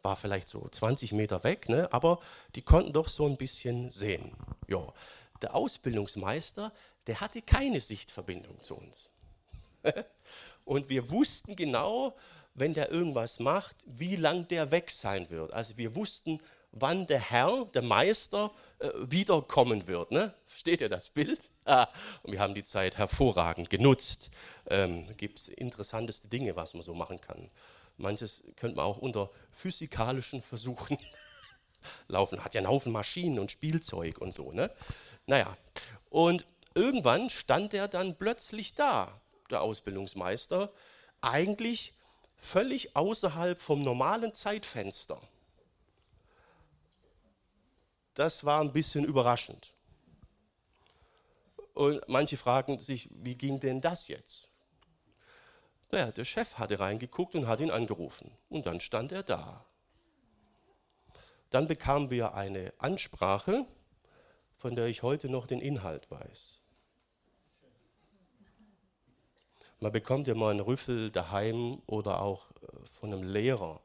war 0.07 0.15
vielleicht 0.15 0.47
so 0.47 0.65
20 0.69 1.11
Meter 1.11 1.43
weg, 1.43 1.67
ne? 1.67 1.91
aber 1.91 2.19
die 2.55 2.61
konnten 2.61 2.93
doch 2.93 3.09
so 3.09 3.25
ein 3.25 3.35
bisschen 3.35 3.89
sehen. 3.89 4.31
Ja, 4.69 4.93
der 5.41 5.53
Ausbildungsmeister, 5.53 6.71
der 7.07 7.19
hatte 7.19 7.41
keine 7.41 7.81
Sichtverbindung 7.81 8.63
zu 8.63 8.75
uns. 8.75 9.09
Und 10.63 10.87
wir 10.87 11.11
wussten 11.11 11.57
genau, 11.57 12.15
wenn 12.57 12.73
der 12.73 12.91
irgendwas 12.91 13.39
macht, 13.39 13.77
wie 13.85 14.15
lang 14.15 14.47
der 14.47 14.71
weg 14.71 14.91
sein 14.91 15.29
wird. 15.29 15.53
Also 15.53 15.77
wir 15.77 15.95
wussten, 15.95 16.41
wann 16.71 17.05
der 17.05 17.19
Herr, 17.19 17.65
der 17.73 17.83
Meister, 17.83 18.51
äh, 18.79 18.89
wiederkommen 18.97 19.87
wird. 19.87 20.11
Ne? 20.11 20.33
Versteht 20.45 20.81
ihr 20.81 20.89
das 20.89 21.09
Bild? 21.09 21.51
Ah, 21.65 21.87
und 22.23 22.33
wir 22.33 22.39
haben 22.39 22.55
die 22.55 22.63
Zeit 22.63 22.97
hervorragend 22.97 23.69
genutzt. 23.69 24.31
Ähm, 24.69 25.07
Gibt 25.17 25.39
es 25.39 25.47
interessanteste 25.49 26.27
Dinge, 26.27 26.55
was 26.55 26.73
man 26.73 26.81
so 26.81 26.95
machen 26.95 27.21
kann. 27.21 27.49
Manches 27.97 28.43
könnte 28.55 28.77
man 28.77 28.85
auch 28.85 28.97
unter 28.97 29.29
physikalischen 29.51 30.41
Versuchen 30.41 30.97
laufen. 32.07 32.43
Hat 32.43 32.55
ja 32.55 32.59
einen 32.59 32.69
Haufen 32.69 32.91
Maschinen 32.91 33.37
und 33.37 33.51
Spielzeug 33.51 34.17
und 34.17 34.33
so. 34.33 34.51
Ne? 34.51 34.71
Naja, 35.27 35.55
und 36.09 36.47
irgendwann 36.73 37.29
stand 37.29 37.75
er 37.75 37.87
dann 37.87 38.15
plötzlich 38.15 38.73
da, 38.73 39.21
der 39.51 39.61
Ausbildungsmeister, 39.61 40.71
eigentlich 41.21 41.93
völlig 42.37 42.95
außerhalb 42.95 43.59
vom 43.59 43.81
normalen 43.81 44.33
Zeitfenster. 44.33 45.21
Das 48.13 48.45
war 48.45 48.61
ein 48.61 48.71
bisschen 48.71 49.05
überraschend. 49.05 49.73
Und 51.73 52.01
manche 52.07 52.37
fragen 52.37 52.79
sich, 52.79 53.09
wie 53.11 53.35
ging 53.35 53.59
denn 53.59 53.81
das 53.81 54.07
jetzt? 54.07 54.47
Naja, 55.91 56.11
der 56.11 56.25
Chef 56.25 56.57
hatte 56.57 56.79
reingeguckt 56.79 57.35
und 57.35 57.47
hat 57.47 57.59
ihn 57.59 57.71
angerufen. 57.71 58.31
Und 58.49 58.65
dann 58.65 58.79
stand 58.79 59.11
er 59.11 59.23
da. 59.23 59.63
Dann 61.49 61.67
bekamen 61.67 62.09
wir 62.09 62.33
eine 62.33 62.73
Ansprache, 62.77 63.65
von 64.55 64.75
der 64.75 64.87
ich 64.87 65.03
heute 65.03 65.29
noch 65.29 65.47
den 65.47 65.61
Inhalt 65.61 66.09
weiß. 66.09 66.56
Man 69.79 69.91
bekommt 69.91 70.27
ja 70.27 70.33
mal 70.33 70.51
einen 70.51 70.59
Rüffel 70.59 71.11
daheim 71.11 71.81
oder 71.85 72.21
auch 72.21 72.49
äh, 72.51 72.85
von 72.91 73.13
einem 73.13 73.23
Lehrer. 73.23 73.81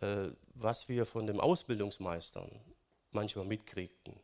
Äh, 0.00 0.28
was 0.54 0.88
wir 0.88 1.06
von 1.06 1.26
den 1.26 1.40
Ausbildungsmeistern 1.40 2.50
manchmal 3.10 3.46
mitkriegten, 3.46 4.14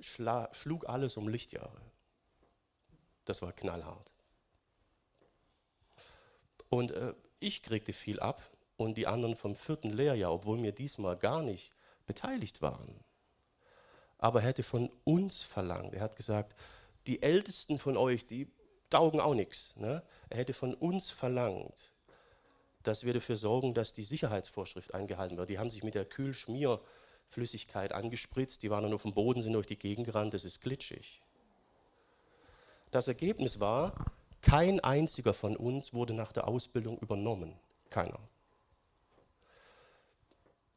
schlug 0.00 0.88
alles 0.88 1.16
um 1.16 1.28
Lichtjahre. 1.28 1.80
Das 3.24 3.42
war 3.42 3.52
knallhart. 3.52 4.12
Und 6.68 6.90
äh, 6.90 7.14
ich 7.38 7.62
kriegte 7.62 7.92
viel 7.92 8.18
ab 8.18 8.42
und 8.76 8.96
die 8.96 9.06
anderen 9.06 9.36
vom 9.36 9.54
vierten 9.54 9.90
Lehrjahr, 9.90 10.32
obwohl 10.32 10.62
wir 10.62 10.72
diesmal 10.72 11.16
gar 11.16 11.42
nicht 11.42 11.72
beteiligt 12.06 12.62
waren. 12.62 13.04
Aber 14.18 14.40
er 14.40 14.48
hätte 14.48 14.62
von 14.62 14.90
uns 15.04 15.42
verlangt. 15.42 15.94
Er 15.94 16.02
hat 16.02 16.16
gesagt, 16.16 16.54
die 17.06 17.22
Ältesten 17.22 17.78
von 17.78 17.96
euch, 17.96 18.26
die 18.26 18.50
taugen 18.90 19.20
auch 19.20 19.34
nichts. 19.34 19.76
Ne? 19.76 20.02
Er 20.28 20.38
hätte 20.38 20.52
von 20.52 20.74
uns 20.74 21.10
verlangt, 21.10 21.92
dass 22.82 23.04
wir 23.04 23.14
dafür 23.14 23.36
sorgen, 23.36 23.74
dass 23.74 23.92
die 23.92 24.04
Sicherheitsvorschrift 24.04 24.94
eingehalten 24.94 25.36
wird. 25.36 25.50
Die 25.50 25.58
haben 25.58 25.70
sich 25.70 25.82
mit 25.82 25.94
der 25.94 26.04
Kühlschmier 26.04 26.80
Flüssigkeit 27.28 27.92
angespritzt, 27.92 28.62
die 28.62 28.70
waren 28.70 28.82
dann 28.82 28.92
auf 28.92 29.02
dem 29.02 29.14
Boden, 29.14 29.40
sind 29.40 29.52
durch 29.52 29.66
die 29.66 29.78
Gegend 29.78 30.06
gerannt, 30.06 30.34
das 30.34 30.44
ist 30.44 30.60
glitschig. 30.60 31.22
Das 32.90 33.06
Ergebnis 33.06 33.60
war, 33.60 33.94
kein 34.42 34.80
einziger 34.80 35.32
von 35.32 35.56
uns 35.56 35.94
wurde 35.94 36.12
nach 36.12 36.32
der 36.32 36.48
Ausbildung 36.48 36.98
übernommen. 36.98 37.54
Keiner. 37.88 38.18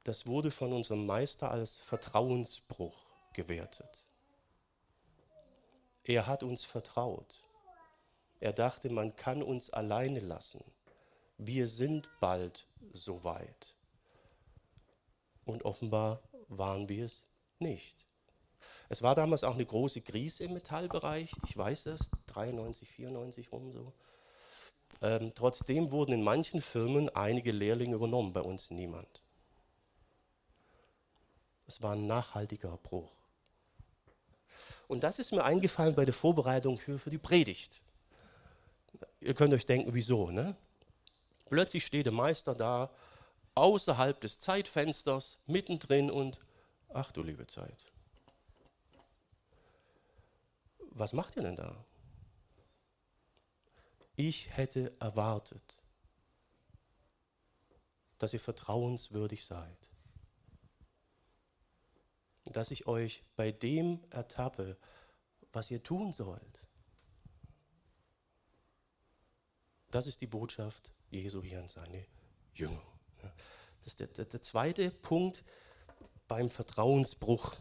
Das 0.04 0.28
wurde 0.28 0.52
von 0.52 0.73
unserem 0.73 1.06
Meister 1.06 1.49
als 1.49 1.76
Vertrauensbruch 1.78 3.06
gewertet. 3.34 4.04
Er 6.04 6.28
hat 6.28 6.43
uns 6.43 6.65
vertraut. 6.65 7.41
Er 8.43 8.51
dachte, 8.51 8.89
man 8.89 9.15
kann 9.15 9.41
uns 9.41 9.69
alleine 9.69 10.19
lassen. 10.19 10.62
Wir 11.38 11.65
sind 11.65 12.10
bald 12.19 12.67
soweit. 12.91 13.73
Und 15.45 15.63
offenbar 15.63 16.21
waren 16.49 16.89
wir 16.89 17.06
es 17.06 17.25
nicht. 17.60 18.06
Es 18.89 19.01
war 19.01 19.15
damals 19.15 19.45
auch 19.45 19.53
eine 19.53 19.65
große 19.65 20.01
Krise 20.01 20.43
im 20.43 20.51
Metallbereich, 20.56 21.32
ich 21.45 21.56
weiß 21.56 21.86
es, 21.86 22.12
93, 22.27 22.89
94 22.89 23.49
rum 23.53 23.71
so. 23.71 23.93
Ähm, 25.01 25.32
trotzdem 25.34 25.91
wurden 25.91 26.12
in 26.12 26.21
manchen 26.21 26.60
Firmen 26.60 27.08
einige 27.15 27.53
Lehrlinge 27.53 27.95
übernommen, 27.95 28.34
bei 28.34 28.41
uns 28.41 28.71
niemand. 28.71 29.23
Es 31.65 31.82
war 31.82 31.93
ein 31.93 32.08
nachhaltiger 32.08 32.75
Bruch. 32.75 33.13
Und 34.89 35.06
das 35.06 35.19
ist 35.19 35.32
mir 35.32 35.45
eingefallen 35.45 35.95
bei 35.95 36.03
der 36.03 36.13
Vorbereitung 36.13 36.77
für, 36.77 36.99
für 36.99 37.10
die 37.10 37.17
Predigt. 37.17 37.79
Ihr 39.24 39.34
könnt 39.34 39.54
euch 39.54 39.66
denken, 39.66 39.94
wieso. 39.94 40.32
Ne? 40.32 40.56
Plötzlich 41.46 41.86
steht 41.86 42.06
der 42.06 42.14
Meister 42.14 42.54
da, 42.54 42.92
außerhalb 43.56 44.20
des 44.20 44.40
Zeitfensters, 44.40 45.38
mittendrin 45.46 46.12
und, 46.12 46.40
ach 46.94 47.12
du 47.12 47.24
liebe 47.24 47.48
Zeit, 47.48 47.86
was 50.80 51.14
macht 51.14 51.38
ihr 51.38 51.44
denn 51.44 51.56
da? 51.56 51.86
Ich 54.16 54.56
hätte 54.56 54.94
erwartet, 55.00 55.78
dass 58.20 58.34
ihr 58.34 58.40
vertrauenswürdig 58.40 59.46
seid. 59.46 59.90
Dass 62.46 62.72
ich 62.72 62.88
euch 62.88 63.24
bei 63.36 63.52
dem 63.52 64.04
ertappe, 64.12 64.78
was 65.52 65.72
ihr 65.72 65.82
tun 65.82 66.14
sollt. 66.14 66.62
Das 69.93 70.08
ist 70.08 70.21
die 70.21 70.27
Botschaft 70.27 70.91
Jesu 71.12 71.43
hier 71.43 71.60
an 71.60 71.67
seine 71.67 72.03
Jünger. 72.56 72.82
Das 73.21 73.86
ist 73.86 73.99
der, 73.99 74.08
der, 74.08 74.25
der 74.25 74.41
zweite 74.41 74.89
Punkt 74.89 75.43
beim 76.27 76.49
Vertrauensbruch. 76.49 77.53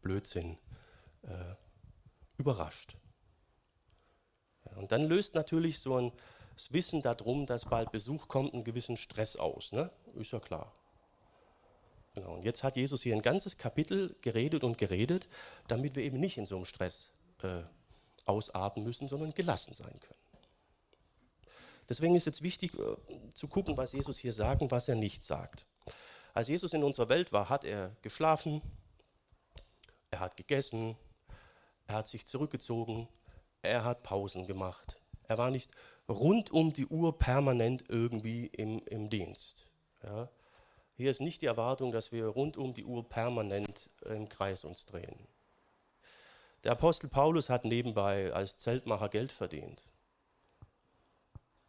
Blödsinn. 0.00 0.56
Äh, 1.20 1.54
überrascht. 2.38 2.96
Und 4.76 4.92
dann 4.92 5.04
löst 5.04 5.34
natürlich 5.34 5.78
so 5.78 5.96
ein 5.96 6.12
das 6.54 6.72
Wissen 6.72 7.02
darum, 7.02 7.44
dass 7.44 7.66
bald 7.66 7.92
Besuch 7.92 8.28
kommt, 8.28 8.54
einen 8.54 8.64
gewissen 8.64 8.96
Stress 8.96 9.36
aus. 9.36 9.72
Ne? 9.72 9.90
Ist 10.14 10.32
ja 10.32 10.40
klar. 10.40 10.72
Genau. 12.14 12.36
Und 12.36 12.44
jetzt 12.44 12.62
hat 12.62 12.76
Jesus 12.76 13.02
hier 13.02 13.14
ein 13.14 13.20
ganzes 13.20 13.58
Kapitel 13.58 14.16
geredet 14.22 14.64
und 14.64 14.78
geredet, 14.78 15.28
damit 15.68 15.96
wir 15.96 16.02
eben 16.02 16.18
nicht 16.18 16.38
in 16.38 16.46
so 16.46 16.56
einem 16.56 16.64
Stress 16.64 17.12
äh, 17.42 17.60
ausarten 18.24 18.82
müssen, 18.84 19.06
sondern 19.06 19.32
gelassen 19.32 19.74
sein 19.74 20.00
können. 20.00 20.25
Deswegen 21.88 22.16
ist 22.16 22.26
jetzt 22.26 22.42
wichtig 22.42 22.74
äh, 22.74 22.96
zu 23.34 23.48
gucken, 23.48 23.76
was 23.76 23.92
Jesus 23.92 24.18
hier 24.18 24.32
sagt 24.32 24.62
und 24.62 24.70
was 24.70 24.88
er 24.88 24.96
nicht 24.96 25.24
sagt. 25.24 25.66
Als 26.34 26.48
Jesus 26.48 26.72
in 26.72 26.82
unserer 26.82 27.08
Welt 27.08 27.32
war, 27.32 27.48
hat 27.48 27.64
er 27.64 27.96
geschlafen, 28.02 28.60
er 30.10 30.20
hat 30.20 30.36
gegessen, 30.36 30.96
er 31.86 31.96
hat 31.96 32.08
sich 32.08 32.26
zurückgezogen, 32.26 33.08
er 33.62 33.84
hat 33.84 34.02
Pausen 34.02 34.46
gemacht. 34.46 35.00
Er 35.28 35.38
war 35.38 35.50
nicht 35.50 35.70
rund 36.08 36.50
um 36.50 36.72
die 36.72 36.86
Uhr 36.86 37.18
permanent 37.18 37.84
irgendwie 37.88 38.46
im, 38.46 38.80
im 38.86 39.10
Dienst. 39.10 39.66
Ja. 40.02 40.28
Hier 40.94 41.10
ist 41.10 41.20
nicht 41.20 41.42
die 41.42 41.46
Erwartung, 41.46 41.92
dass 41.92 42.12
wir 42.12 42.26
rund 42.26 42.56
um 42.56 42.72
die 42.72 42.84
Uhr 42.84 43.06
permanent 43.08 43.90
im 44.04 44.28
Kreis 44.28 44.64
uns 44.64 44.86
drehen. 44.86 45.26
Der 46.64 46.72
Apostel 46.72 47.08
Paulus 47.08 47.50
hat 47.50 47.64
nebenbei 47.64 48.32
als 48.32 48.56
Zeltmacher 48.56 49.08
Geld 49.08 49.30
verdient. 49.30 49.82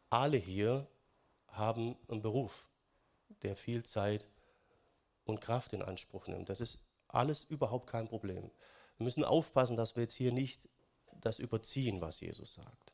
Alle 0.09 0.37
hier 0.37 0.87
haben 1.49 1.95
einen 2.07 2.21
Beruf, 2.21 2.67
der 3.41 3.55
viel 3.55 3.83
Zeit 3.83 4.25
und 5.25 5.41
Kraft 5.41 5.73
in 5.73 5.81
Anspruch 5.81 6.27
nimmt. 6.27 6.49
Das 6.49 6.61
ist 6.61 6.87
alles 7.07 7.43
überhaupt 7.43 7.87
kein 7.87 8.07
Problem. 8.07 8.49
Wir 8.97 9.03
müssen 9.03 9.23
aufpassen, 9.23 9.75
dass 9.75 9.95
wir 9.95 10.03
jetzt 10.03 10.13
hier 10.13 10.31
nicht 10.31 10.67
das 11.21 11.39
überziehen, 11.39 12.01
was 12.01 12.19
Jesus 12.19 12.53
sagt. 12.53 12.93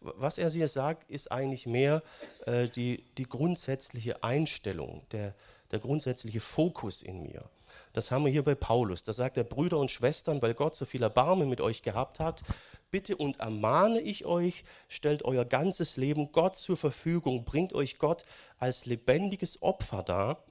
Was 0.00 0.38
er 0.38 0.50
hier 0.50 0.68
sagt, 0.68 1.10
ist 1.10 1.32
eigentlich 1.32 1.66
mehr 1.66 2.02
äh, 2.44 2.68
die, 2.68 3.04
die 3.16 3.24
grundsätzliche 3.24 4.22
Einstellung, 4.22 5.02
der, 5.10 5.34
der 5.70 5.78
grundsätzliche 5.78 6.40
Fokus 6.40 7.02
in 7.02 7.22
mir. 7.22 7.48
Das 7.92 8.10
haben 8.10 8.24
wir 8.24 8.32
hier 8.32 8.44
bei 8.44 8.54
Paulus. 8.54 9.04
Da 9.04 9.12
sagt 9.12 9.38
er, 9.38 9.44
Brüder 9.44 9.78
und 9.78 9.90
Schwestern, 9.90 10.42
weil 10.42 10.54
Gott 10.54 10.74
so 10.74 10.84
viel 10.84 11.02
Erbarmen 11.02 11.48
mit 11.48 11.60
euch 11.60 11.82
gehabt 11.82 12.20
hat, 12.20 12.42
bitte 12.90 13.16
und 13.16 13.40
ermahne 13.40 14.00
ich 14.00 14.24
euch, 14.24 14.64
stellt 14.88 15.24
euer 15.24 15.44
ganzes 15.44 15.96
Leben 15.96 16.32
Gott 16.32 16.56
zur 16.56 16.76
Verfügung, 16.76 17.44
bringt 17.44 17.72
euch 17.72 17.98
Gott 17.98 18.24
als 18.58 18.86
lebendiges 18.86 19.62
Opfer 19.62 20.02
dar, 20.02 20.44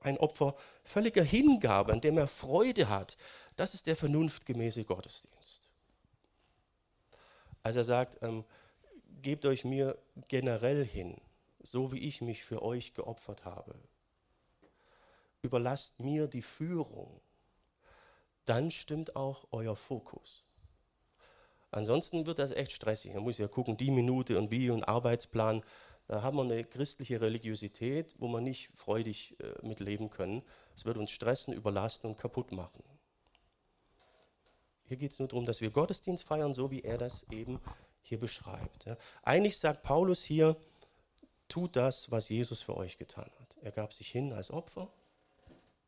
ein 0.00 0.18
Opfer 0.18 0.54
völliger 0.84 1.22
Hingabe, 1.22 1.92
an 1.92 2.00
dem 2.00 2.18
er 2.18 2.28
Freude 2.28 2.88
hat. 2.88 3.16
Das 3.56 3.74
ist 3.74 3.86
der 3.86 3.96
vernunftgemäße 3.96 4.84
Gottesdienst. 4.84 5.62
Also 7.62 7.80
er 7.80 7.84
sagt, 7.84 8.22
ähm, 8.22 8.44
gebt 9.22 9.46
euch 9.46 9.64
mir 9.64 9.96
generell 10.28 10.84
hin, 10.84 11.20
so 11.62 11.92
wie 11.92 12.00
ich 12.00 12.20
mich 12.20 12.44
für 12.44 12.62
euch 12.62 12.94
geopfert 12.94 13.44
habe. 13.44 13.74
Überlasst 15.42 16.00
mir 16.00 16.26
die 16.26 16.42
Führung. 16.42 17.20
Dann 18.44 18.70
stimmt 18.70 19.14
auch 19.14 19.46
euer 19.52 19.76
Fokus. 19.76 20.44
Ansonsten 21.72 22.26
wird 22.26 22.38
das 22.38 22.52
echt 22.52 22.70
stressig. 22.72 23.14
Man 23.14 23.24
muss 23.24 23.38
ja 23.38 23.48
gucken, 23.48 23.76
die 23.76 23.90
Minute 23.90 24.38
und 24.38 24.50
wie 24.50 24.70
und 24.70 24.84
Arbeitsplan. 24.84 25.62
Da 26.06 26.22
haben 26.22 26.36
wir 26.36 26.42
eine 26.42 26.64
christliche 26.64 27.20
Religiosität, 27.20 28.14
wo 28.18 28.28
wir 28.28 28.40
nicht 28.40 28.70
freudig 28.76 29.36
äh, 29.40 29.66
mitleben 29.66 30.10
können. 30.10 30.42
Es 30.76 30.84
wird 30.84 30.98
uns 30.98 31.10
stressen, 31.10 31.54
überlasten 31.54 32.10
und 32.10 32.18
kaputt 32.18 32.52
machen. 32.52 32.84
Hier 34.84 34.98
geht 34.98 35.12
es 35.12 35.18
nur 35.18 35.28
darum, 35.28 35.46
dass 35.46 35.62
wir 35.62 35.70
Gottesdienst 35.70 36.22
feiern, 36.22 36.52
so 36.52 36.70
wie 36.70 36.82
er 36.82 36.98
das 36.98 37.30
eben 37.30 37.58
hier 38.02 38.18
beschreibt. 38.18 38.84
Ja. 38.84 38.98
Eigentlich 39.22 39.58
sagt 39.58 39.82
Paulus 39.82 40.22
hier, 40.22 40.56
tut 41.48 41.76
das, 41.76 42.10
was 42.10 42.28
Jesus 42.28 42.60
für 42.60 42.76
euch 42.76 42.98
getan 42.98 43.30
hat. 43.40 43.56
Er 43.62 43.72
gab 43.72 43.94
sich 43.94 44.08
hin 44.08 44.32
als 44.32 44.50
Opfer, 44.50 44.92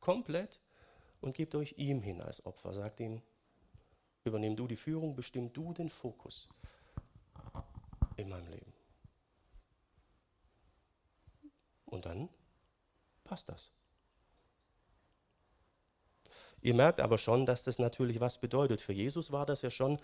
komplett, 0.00 0.60
und 1.20 1.34
gebt 1.34 1.54
euch 1.54 1.74
ihm 1.76 2.02
hin 2.02 2.20
als 2.20 2.44
Opfer. 2.46 2.72
Sagt 2.72 3.00
ihm, 3.00 3.22
übernimm 4.24 4.56
du 4.56 4.66
die 4.66 4.76
Führung, 4.76 5.14
bestimm 5.14 5.52
du 5.52 5.72
den 5.72 5.88
Fokus 5.88 6.48
in 8.16 8.28
meinem 8.28 8.48
Leben. 8.48 8.72
Und 11.86 12.06
dann 12.06 12.28
passt 13.22 13.48
das. 13.48 13.70
Ihr 16.60 16.74
merkt 16.74 17.00
aber 17.00 17.18
schon, 17.18 17.44
dass 17.44 17.64
das 17.64 17.78
natürlich 17.78 18.20
was 18.20 18.38
bedeutet. 18.38 18.80
Für 18.80 18.94
Jesus 18.94 19.30
war 19.30 19.44
das 19.44 19.62
ja 19.62 19.70
schon 19.70 20.00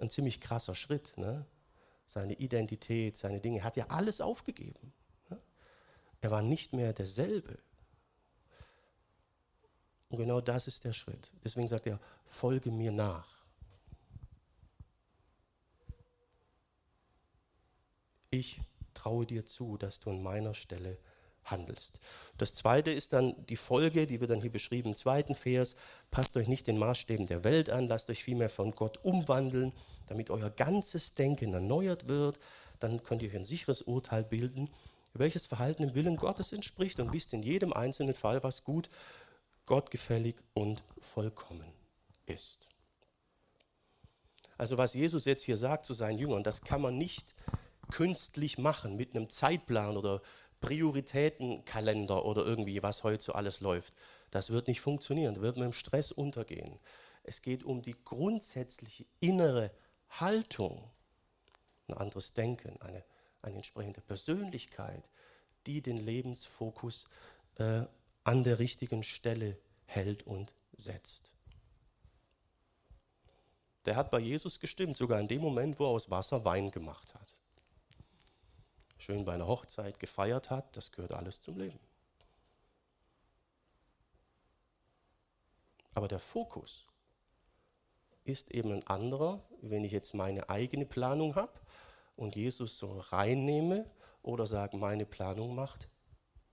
ein 0.00 0.10
ziemlich 0.10 0.40
krasser 0.40 0.74
Schritt. 0.74 1.16
Ne? 1.16 1.46
Seine 2.04 2.34
Identität, 2.34 3.16
seine 3.16 3.40
Dinge, 3.40 3.60
er 3.60 3.64
hat 3.64 3.76
ja 3.76 3.86
alles 3.88 4.20
aufgegeben. 4.20 4.92
Ne? 5.28 5.40
Er 6.20 6.32
war 6.32 6.42
nicht 6.42 6.72
mehr 6.72 6.92
derselbe. 6.92 7.58
Und 10.08 10.18
genau 10.18 10.40
das 10.40 10.66
ist 10.66 10.84
der 10.84 10.92
Schritt. 10.92 11.30
Deswegen 11.44 11.68
sagt 11.68 11.86
er, 11.86 12.00
folge 12.24 12.72
mir 12.72 12.90
nach. 12.90 13.39
Ich 18.30 18.60
traue 18.94 19.26
dir 19.26 19.44
zu, 19.44 19.76
dass 19.76 20.00
du 20.00 20.10
an 20.10 20.22
meiner 20.22 20.54
Stelle 20.54 20.98
handelst. 21.44 22.00
Das 22.38 22.54
zweite 22.54 22.90
ist 22.90 23.12
dann 23.12 23.34
die 23.46 23.56
Folge, 23.56 24.06
die 24.06 24.20
wird 24.20 24.30
dann 24.30 24.40
hier 24.40 24.52
beschrieben 24.52 24.90
im 24.90 24.94
zweiten 24.94 25.34
Vers. 25.34 25.74
Passt 26.10 26.36
euch 26.36 26.48
nicht 26.48 26.66
den 26.66 26.78
Maßstäben 26.78 27.26
der 27.26 27.44
Welt 27.44 27.70
an, 27.70 27.88
lasst 27.88 28.10
euch 28.10 28.22
vielmehr 28.22 28.50
von 28.50 28.72
Gott 28.72 28.98
umwandeln, 29.02 29.72
damit 30.06 30.30
euer 30.30 30.50
ganzes 30.50 31.14
Denken 31.14 31.54
erneuert 31.54 32.08
wird. 32.08 32.38
Dann 32.78 33.02
könnt 33.02 33.22
ihr 33.22 33.30
euch 33.30 33.36
ein 33.36 33.44
sicheres 33.44 33.82
Urteil 33.82 34.22
bilden, 34.22 34.70
welches 35.12 35.46
Verhalten 35.46 35.82
dem 35.82 35.94
Willen 35.94 36.16
Gottes 36.16 36.52
entspricht 36.52 37.00
und 37.00 37.12
wisst 37.12 37.32
in 37.32 37.42
jedem 37.42 37.72
einzelnen 37.72 38.14
Fall, 38.14 38.42
was 38.42 38.64
gut, 38.64 38.88
gottgefällig 39.66 40.36
und 40.54 40.82
vollkommen 41.00 41.72
ist. 42.26 42.68
Also 44.56 44.78
was 44.78 44.94
Jesus 44.94 45.24
jetzt 45.24 45.42
hier 45.42 45.56
sagt 45.56 45.86
zu 45.86 45.94
seinen 45.94 46.18
Jüngern, 46.18 46.44
das 46.44 46.60
kann 46.60 46.82
man 46.82 46.98
nicht 46.98 47.34
künstlich 47.90 48.58
machen 48.58 48.96
mit 48.96 49.14
einem 49.14 49.28
Zeitplan 49.28 49.96
oder 49.96 50.22
Prioritätenkalender 50.60 52.24
oder 52.24 52.44
irgendwie, 52.44 52.82
was 52.82 53.02
heute 53.02 53.22
so 53.22 53.32
alles 53.32 53.60
läuft. 53.60 53.94
Das 54.30 54.50
wird 54.50 54.68
nicht 54.68 54.80
funktionieren, 54.80 55.34
das 55.34 55.42
wird 55.42 55.56
mit 55.56 55.64
dem 55.64 55.72
Stress 55.72 56.12
untergehen. 56.12 56.78
Es 57.22 57.42
geht 57.42 57.64
um 57.64 57.82
die 57.82 57.96
grundsätzliche 58.04 59.06
innere 59.20 59.70
Haltung, 60.08 60.90
ein 61.88 61.94
anderes 61.94 62.34
Denken, 62.34 62.80
eine, 62.80 63.04
eine 63.42 63.56
entsprechende 63.56 64.00
Persönlichkeit, 64.00 65.08
die 65.66 65.82
den 65.82 65.98
Lebensfokus 65.98 67.08
äh, 67.56 67.82
an 68.24 68.44
der 68.44 68.58
richtigen 68.58 69.02
Stelle 69.02 69.58
hält 69.86 70.26
und 70.26 70.54
setzt. 70.76 71.32
Der 73.86 73.96
hat 73.96 74.10
bei 74.10 74.20
Jesus 74.20 74.60
gestimmt, 74.60 74.96
sogar 74.96 75.20
in 75.20 75.28
dem 75.28 75.40
Moment, 75.40 75.78
wo 75.78 75.84
er 75.84 75.90
aus 75.90 76.10
Wasser 76.10 76.44
Wein 76.44 76.70
gemacht 76.70 77.14
hat. 77.14 77.34
Schön 79.00 79.24
bei 79.24 79.32
einer 79.32 79.46
Hochzeit 79.46 79.98
gefeiert 79.98 80.50
hat, 80.50 80.76
das 80.76 80.92
gehört 80.92 81.12
alles 81.12 81.40
zum 81.40 81.56
Leben. 81.56 81.80
Aber 85.94 86.06
der 86.06 86.18
Fokus 86.18 86.86
ist 88.24 88.50
eben 88.50 88.72
ein 88.72 88.86
anderer, 88.86 89.42
wenn 89.62 89.84
ich 89.84 89.92
jetzt 89.92 90.12
meine 90.12 90.50
eigene 90.50 90.84
Planung 90.84 91.34
habe 91.34 91.58
und 92.14 92.36
Jesus 92.36 92.76
so 92.76 93.00
reinnehme 93.00 93.90
oder 94.22 94.44
sage, 94.44 94.76
meine 94.76 95.06
Planung 95.06 95.54
macht 95.54 95.88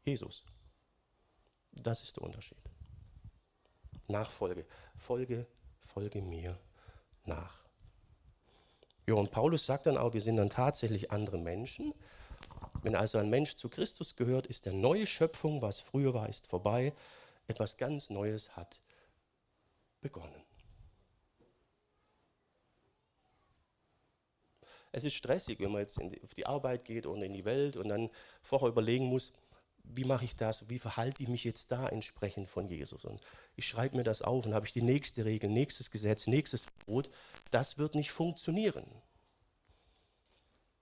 Jesus. 0.06 0.46
Das 1.74 2.02
ist 2.02 2.16
der 2.16 2.24
Unterschied. 2.24 2.58
Nachfolge. 4.08 4.66
Folge, 4.96 5.46
folge 5.80 6.22
mir 6.22 6.58
nach. 7.26 7.66
Ja, 9.06 9.16
und 9.16 9.32
Paulus 9.32 9.66
sagt 9.66 9.86
dann 9.86 9.98
auch, 9.98 10.14
wir 10.14 10.22
sind 10.22 10.38
dann 10.38 10.50
tatsächlich 10.50 11.12
andere 11.12 11.38
Menschen. 11.38 11.94
Wenn 12.84 12.96
also 12.96 13.18
ein 13.18 13.30
Mensch 13.30 13.56
zu 13.56 13.70
Christus 13.70 14.16
gehört, 14.16 14.48
ist 14.48 14.66
der 14.66 14.74
neue 14.74 15.08
Schöpfung, 15.08 15.62
was 15.62 15.80
früher 15.80 16.14
war, 16.14 16.30
ist 16.30 16.48
vorbei. 16.48 16.94
Etwas 17.48 17.78
ganz 17.78 18.10
Neues 18.10 18.56
hat 18.56 18.82
begonnen. 20.02 20.44
Es 24.92 25.04
ist 25.04 25.16
stressig, 25.16 25.60
wenn 25.60 25.72
man 25.72 25.82
jetzt 25.82 26.00
die, 26.00 26.22
auf 26.24 26.34
die 26.34 26.46
Arbeit 26.46 26.86
geht 26.86 27.06
und 27.06 27.22
in 27.22 27.34
die 27.34 27.46
Welt 27.46 27.76
und 27.76 27.90
dann 27.90 28.10
vorher 28.42 28.70
überlegen 28.70 29.06
muss, 29.06 29.32
wie 29.84 30.04
mache 30.04 30.26
ich 30.26 30.36
das, 30.36 30.70
wie 30.70 30.80
verhalte 30.80 31.24
ich 31.24 31.30
mich 31.30 31.44
jetzt 31.44 31.72
da 31.72 31.88
entsprechend 31.88 32.48
von 32.48 32.68
Jesus. 32.68 33.06
Und 33.06 33.22
ich 33.56 33.68
schreibe 33.68 33.98
mir 33.98 34.04
das 34.04 34.22
auf 34.22 34.46
und 34.46 34.54
habe 34.54 34.66
ich 34.66 34.74
die 34.74 34.82
nächste 34.82 35.26
Regel, 35.26 35.50
nächstes 35.50 35.92
Gesetz, 35.92 36.28
nächstes 36.28 36.68
Gebot. 36.68 37.10
Das 37.52 37.78
wird 37.78 37.96
nicht 37.96 38.12
funktionieren. 38.12 38.86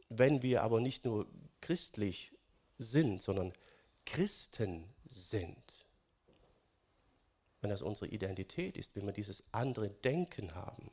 Wenn 0.10 0.42
wir 0.42 0.64
aber 0.64 0.82
nicht 0.82 1.06
nur 1.06 1.28
christlich 1.62 2.32
sind, 2.78 3.22
sondern 3.22 3.54
Christen 4.06 4.86
sind, 5.08 5.86
wenn 7.62 7.70
das 7.72 7.82
unsere 7.82 8.08
Identität 8.08 8.78
ist, 8.78 8.96
wenn 8.96 9.06
wir 9.06 9.14
dieses 9.14 9.52
andere 9.52 9.90
Denken 9.90 10.54
haben, 10.54 10.92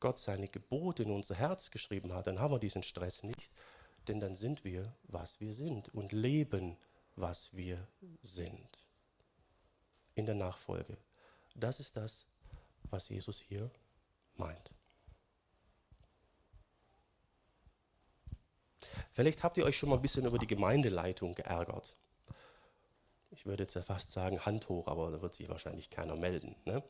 Gott 0.00 0.18
seine 0.18 0.48
Gebote 0.48 1.02
in 1.02 1.10
unser 1.10 1.34
Herz 1.34 1.70
geschrieben 1.70 2.14
hat, 2.14 2.26
dann 2.26 2.38
haben 2.38 2.52
wir 2.52 2.58
diesen 2.58 2.82
Stress 2.82 3.22
nicht, 3.22 3.52
denn 4.06 4.20
dann 4.20 4.34
sind 4.34 4.64
wir, 4.64 4.94
was 5.04 5.40
wir 5.40 5.52
sind 5.52 5.92
und 5.94 6.12
leben, 6.12 6.78
was 7.16 7.54
wir 7.54 7.86
sind. 8.22 8.78
In 10.14 10.24
der 10.24 10.34
Nachfolge. 10.34 10.96
Das 11.54 11.80
ist 11.80 11.96
das, 11.96 12.26
was 12.84 13.08
Jesus 13.08 13.40
hier 13.40 13.70
meint. 14.36 14.72
Vielleicht 19.10 19.42
habt 19.42 19.56
ihr 19.56 19.64
euch 19.64 19.76
schon 19.76 19.88
mal 19.88 19.96
ein 19.96 20.02
bisschen 20.02 20.26
über 20.26 20.38
die 20.38 20.46
Gemeindeleitung 20.46 21.34
geärgert. 21.34 21.94
Ich 23.30 23.46
würde 23.46 23.64
jetzt 23.64 23.74
ja 23.74 23.82
fast 23.82 24.10
sagen 24.10 24.44
Hand 24.46 24.68
hoch, 24.68 24.86
aber 24.88 25.10
da 25.10 25.20
wird 25.20 25.34
sich 25.34 25.48
wahrscheinlich 25.48 25.90
keiner 25.90 26.16
melden. 26.16 26.56
Ne? 26.64 26.82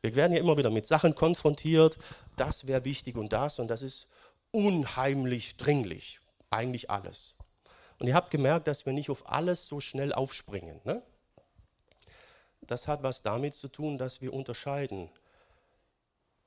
Wir 0.00 0.14
werden 0.14 0.32
ja 0.32 0.40
immer 0.40 0.56
wieder 0.56 0.70
mit 0.70 0.86
Sachen 0.86 1.14
konfrontiert, 1.14 1.98
das 2.36 2.66
wäre 2.66 2.84
wichtig 2.84 3.16
und 3.16 3.32
das 3.32 3.58
und 3.58 3.68
das 3.68 3.82
ist 3.82 4.08
unheimlich 4.50 5.56
dringlich, 5.56 6.20
eigentlich 6.50 6.90
alles. 6.90 7.36
Und 7.98 8.06
ihr 8.06 8.14
habt 8.14 8.30
gemerkt, 8.30 8.66
dass 8.66 8.86
wir 8.86 8.92
nicht 8.92 9.10
auf 9.10 9.28
alles 9.28 9.66
so 9.66 9.80
schnell 9.80 10.12
aufspringen. 10.12 10.80
Ne? 10.84 11.02
Das 12.62 12.88
hat 12.88 13.02
was 13.02 13.22
damit 13.22 13.54
zu 13.54 13.68
tun, 13.68 13.98
dass 13.98 14.20
wir 14.20 14.32
unterscheiden. 14.32 15.10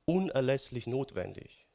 Unerlässlich 0.05 0.87
notwendig. 0.87 1.66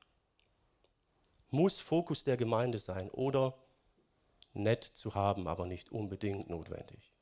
Muss 1.52 1.80
Fokus 1.80 2.24
der 2.24 2.38
Gemeinde 2.38 2.78
sein 2.78 3.10
oder 3.10 3.54
nett 4.54 4.82
zu 4.82 5.14
haben, 5.14 5.46
aber 5.46 5.66
nicht 5.66 5.92
unbedingt 5.92 6.48
notwendig. 6.48 7.12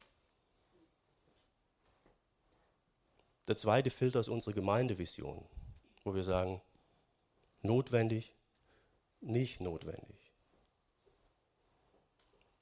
Der 3.48 3.56
zweite 3.56 3.90
Filter 3.90 4.20
ist 4.20 4.28
unsere 4.28 4.54
Gemeindevision, 4.54 5.44
wo 6.04 6.14
wir 6.14 6.22
sagen, 6.22 6.62
notwendig, 7.62 8.32
nicht 9.20 9.60
notwendig. 9.60 10.32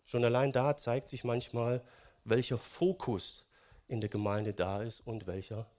Schon 0.07 0.25
allein 0.25 0.53
da 0.53 0.75
zeigt 0.75 1.11
sich 1.11 1.23
manchmal, 1.23 1.85
welcher 2.25 2.57
Fokus 2.57 3.53
in 3.89 4.01
der 4.01 4.09
Gemeinde 4.09 4.55
da 4.55 4.83
ist 4.83 5.01
und 5.01 5.27
welcher, 5.27 5.71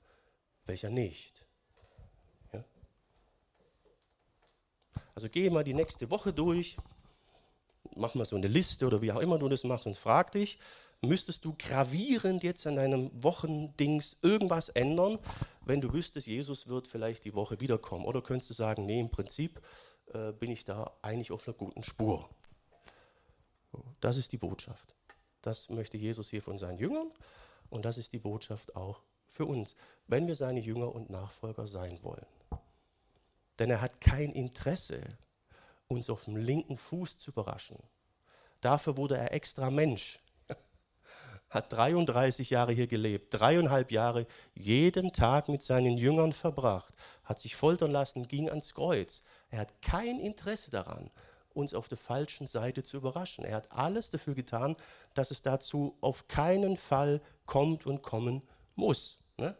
welcher 0.65 0.91
nicht. 0.91 1.48
Also 5.19 5.27
gehe 5.27 5.51
mal 5.51 5.65
die 5.65 5.73
nächste 5.73 6.09
Woche 6.11 6.31
durch, 6.31 6.77
mach 7.93 8.15
mal 8.15 8.23
so 8.23 8.37
eine 8.37 8.47
Liste 8.47 8.87
oder 8.87 9.01
wie 9.01 9.11
auch 9.11 9.19
immer 9.19 9.37
du 9.37 9.49
das 9.49 9.65
machst 9.65 9.85
und 9.85 9.97
frag 9.97 10.31
dich, 10.31 10.57
müsstest 11.01 11.43
du 11.43 11.55
gravierend 11.59 12.41
jetzt 12.41 12.65
an 12.65 12.77
deinem 12.77 13.11
Wochendings 13.21 14.15
irgendwas 14.21 14.69
ändern, 14.69 15.19
wenn 15.65 15.81
du 15.81 15.91
wüsstest, 15.91 16.27
Jesus 16.27 16.69
wird 16.69 16.87
vielleicht 16.87 17.25
die 17.25 17.33
Woche 17.33 17.59
wiederkommen? 17.59 18.05
Oder 18.05 18.21
könntest 18.21 18.51
du 18.51 18.53
sagen, 18.53 18.85
nee, 18.85 19.01
im 19.01 19.09
Prinzip 19.09 19.61
äh, 20.13 20.31
bin 20.31 20.51
ich 20.51 20.63
da 20.63 20.89
eigentlich 21.01 21.33
auf 21.33 21.45
einer 21.45 21.57
guten 21.57 21.83
Spur. 21.83 22.29
Das 23.99 24.15
ist 24.15 24.31
die 24.31 24.37
Botschaft. 24.37 24.95
Das 25.41 25.69
möchte 25.69 25.97
Jesus 25.97 26.29
hier 26.29 26.41
von 26.41 26.57
seinen 26.57 26.77
Jüngern 26.77 27.11
und 27.69 27.83
das 27.83 27.97
ist 27.97 28.13
die 28.13 28.19
Botschaft 28.19 28.73
auch 28.73 29.01
für 29.27 29.45
uns, 29.45 29.75
wenn 30.07 30.27
wir 30.27 30.35
seine 30.35 30.61
Jünger 30.61 30.95
und 30.95 31.09
Nachfolger 31.09 31.67
sein 31.67 32.01
wollen. 32.03 32.25
Denn 33.59 33.69
er 33.69 33.81
hat 33.81 34.01
kein 34.01 34.31
Interesse, 34.31 35.01
uns 35.87 36.09
auf 36.09 36.25
dem 36.25 36.37
linken 36.37 36.77
Fuß 36.77 37.17
zu 37.17 37.31
überraschen. 37.31 37.77
Dafür 38.61 38.97
wurde 38.97 39.17
er 39.17 39.33
extra 39.33 39.69
Mensch 39.69 40.19
hat 41.49 41.71
33 41.73 42.49
Jahre 42.49 42.73
hier 42.73 42.87
gelebt, 42.87 43.33
dreieinhalb 43.33 43.91
Jahre 43.91 44.27
jeden 44.53 45.11
Tag 45.13 45.49
mit 45.49 45.63
seinen 45.63 45.97
Jüngern 45.97 46.33
verbracht, 46.33 46.93
hat 47.23 47.39
sich 47.39 47.55
foltern 47.55 47.91
lassen, 47.91 48.27
ging 48.27 48.49
ans 48.49 48.73
Kreuz. 48.73 49.23
Er 49.49 49.59
hat 49.59 49.81
kein 49.81 50.19
Interesse 50.19 50.71
daran, 50.71 51.09
uns 51.53 51.73
auf 51.73 51.87
der 51.87 51.97
falschen 51.97 52.47
Seite 52.47 52.83
zu 52.83 52.97
überraschen. 52.97 53.45
Er 53.45 53.57
hat 53.57 53.71
alles 53.71 54.09
dafür 54.09 54.35
getan, 54.35 54.75
dass 55.13 55.31
es 55.31 55.41
dazu 55.41 55.97
auf 56.01 56.27
keinen 56.27 56.77
Fall 56.77 57.21
kommt 57.45 57.85
und 57.85 58.03
kommen 58.03 58.43
muss. 58.75 59.17
Ne? 59.37 59.57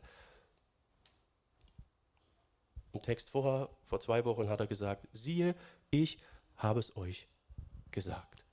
Im 2.99 3.03
Text 3.03 3.29
vorher, 3.29 3.69
vor 3.85 4.01
zwei 4.01 4.25
Wochen 4.25 4.49
hat 4.49 4.59
er 4.59 4.67
gesagt, 4.67 5.07
siehe, 5.13 5.55
ich 5.89 6.17
habe 6.57 6.81
es 6.81 6.97
euch 6.97 7.29
gesagt. 7.91 8.43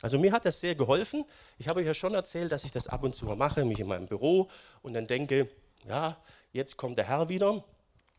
Also 0.00 0.18
mir 0.18 0.32
hat 0.32 0.44
das 0.44 0.60
sehr 0.60 0.74
geholfen. 0.74 1.24
Ich 1.58 1.68
habe 1.68 1.80
euch 1.80 1.86
ja 1.86 1.94
schon 1.94 2.12
erzählt, 2.12 2.52
dass 2.52 2.64
ich 2.64 2.72
das 2.72 2.88
ab 2.88 3.02
und 3.04 3.14
zu 3.14 3.24
mal 3.24 3.36
mache, 3.36 3.64
mich 3.64 3.80
in 3.80 3.86
meinem 3.86 4.06
Büro 4.06 4.50
und 4.82 4.92
dann 4.92 5.06
denke, 5.06 5.48
ja, 5.86 6.16
jetzt 6.52 6.76
kommt 6.76 6.98
der 6.98 7.08
Herr 7.08 7.30
wieder. 7.30 7.64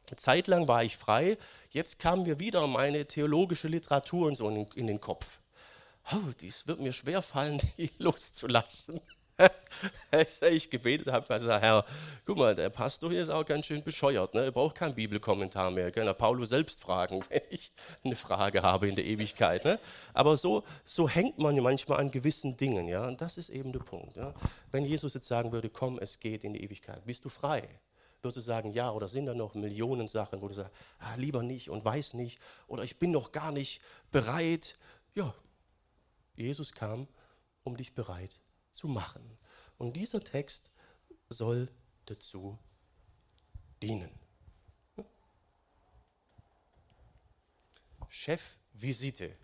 Eine 0.08 0.18
Zeit 0.18 0.48
lang 0.48 0.68
war 0.68 0.84
ich 0.84 0.98
frei, 0.98 1.38
jetzt 1.70 1.98
kam 2.00 2.24
mir 2.24 2.40
wieder 2.40 2.66
meine 2.66 3.06
theologische 3.06 3.68
Literatur 3.68 4.28
und 4.28 4.36
so 4.36 4.50
in, 4.50 4.66
in 4.76 4.88
den 4.88 5.00
Kopf. 5.00 5.40
Oh, 6.12 6.32
dies 6.40 6.68
wird 6.68 6.80
mir 6.80 6.94
schwer 6.94 7.22
fallen, 7.22 7.60
die 7.78 7.92
loszulassen. 7.98 9.02
ich 10.50 10.70
gebetet 10.70 11.08
habe, 11.08 11.28
gesagt, 11.28 11.62
Herr, 11.62 11.86
guck 12.26 12.38
mal, 12.38 12.56
der 12.56 12.70
Pastor 12.70 13.12
hier 13.12 13.22
ist 13.22 13.30
auch 13.30 13.46
ganz 13.46 13.66
schön 13.66 13.84
bescheuert. 13.84 14.34
Ne? 14.34 14.46
Er 14.46 14.52
braucht 14.52 14.76
keinen 14.76 14.96
Bibelkommentar 14.96 15.72
mehr. 15.72 15.92
Kann 15.92 16.08
er 16.08 16.14
Paulus 16.14 16.50
selbst 16.50 16.82
fragen, 16.82 17.24
wenn 17.30 17.42
ich 17.50 17.72
eine 18.04 18.16
Frage 18.16 18.62
habe 18.62 18.88
in 18.88 18.96
der 18.96 19.06
Ewigkeit. 19.06 19.66
Ne? 19.66 19.80
Aber 20.14 20.38
so, 20.38 20.64
so 20.86 21.10
hängt 21.10 21.38
man 21.38 21.56
manchmal 21.62 22.00
an 22.00 22.12
gewissen 22.12 22.56
Dingen. 22.56 22.88
Ja? 22.88 23.08
Und 23.08 23.22
das 23.22 23.38
ist 23.38 23.50
eben 23.50 23.72
der 23.74 23.80
Punkt. 23.80 24.16
Ja? 24.16 24.34
Wenn 24.72 24.86
Jesus 24.86 25.14
jetzt 25.14 25.28
sagen 25.28 25.52
würde, 25.52 25.70
komm, 25.70 26.00
es 26.00 26.20
geht 26.20 26.44
in 26.44 26.54
die 26.54 26.64
Ewigkeit, 26.64 27.06
bist 27.06 27.26
du 27.26 27.30
frei? 27.30 27.68
Würdest 28.22 28.38
du 28.38 28.42
sagen, 28.42 28.72
ja, 28.72 28.92
oder 28.92 29.08
sind 29.08 29.28
da 29.28 29.36
noch 29.36 29.54
Millionen 29.54 30.08
Sachen, 30.08 30.42
wo 30.42 30.48
du 30.48 30.56
sagst, 30.56 30.72
ah, 30.98 31.14
lieber 31.16 31.44
nicht 31.44 31.70
und 31.70 31.86
weiß 31.86 32.16
nicht, 32.16 32.40
oder 32.68 32.84
ich 32.84 32.98
bin 32.98 33.12
noch 33.12 33.32
gar 33.32 33.52
nicht 33.52 33.82
bereit. 34.12 34.78
Ja, 35.14 35.36
Jesus 36.36 36.72
kam, 36.72 37.08
um 37.64 37.78
dich 37.78 37.94
bereit 37.94 38.40
zu 38.76 38.88
machen. 38.88 39.38
Und 39.78 39.96
dieser 39.96 40.24
Text 40.24 40.72
soll 41.30 41.72
dazu 42.06 42.58
dienen. 43.82 44.12
Chefvisite. 48.10 49.36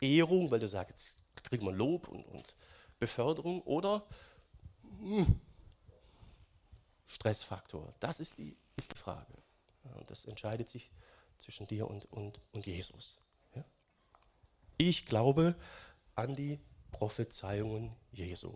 Ehrung, 0.00 0.50
weil 0.50 0.60
du 0.60 0.68
sagst, 0.68 0.90
jetzt 0.90 1.44
kriegen 1.44 1.66
wir 1.66 1.72
Lob 1.72 2.08
und, 2.08 2.24
und 2.26 2.54
Beförderung 2.98 3.62
oder 3.62 4.06
hm, 5.00 5.40
Stressfaktor. 7.06 7.94
Das 7.98 8.20
ist 8.20 8.38
die, 8.38 8.56
ist 8.76 8.92
die 8.92 8.98
Frage. 8.98 9.32
Und 9.94 10.10
das 10.10 10.26
entscheidet 10.26 10.68
sich 10.68 10.90
zwischen 11.38 11.66
dir 11.66 11.88
und, 11.88 12.04
und, 12.12 12.40
und 12.52 12.66
Jesus. 12.66 13.16
Ja? 13.54 13.64
Ich 14.76 15.06
glaube 15.06 15.56
an 16.14 16.36
die 16.36 16.60
Prophezeiungen 16.98 17.94
Jesu. 18.10 18.52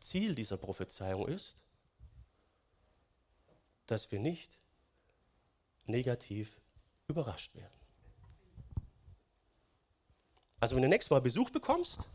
Ziel 0.00 0.34
dieser 0.34 0.56
Prophezeiung 0.56 1.28
ist, 1.28 1.54
dass 3.86 4.10
wir 4.10 4.18
nicht 4.18 4.58
negativ 5.86 6.60
überrascht 7.06 7.54
werden. 7.54 7.72
Also 10.58 10.74
wenn 10.74 10.82
du 10.82 10.88
nächstes 10.88 11.10
Mal 11.10 11.20
Besuch 11.20 11.50
bekommst, 11.50 12.08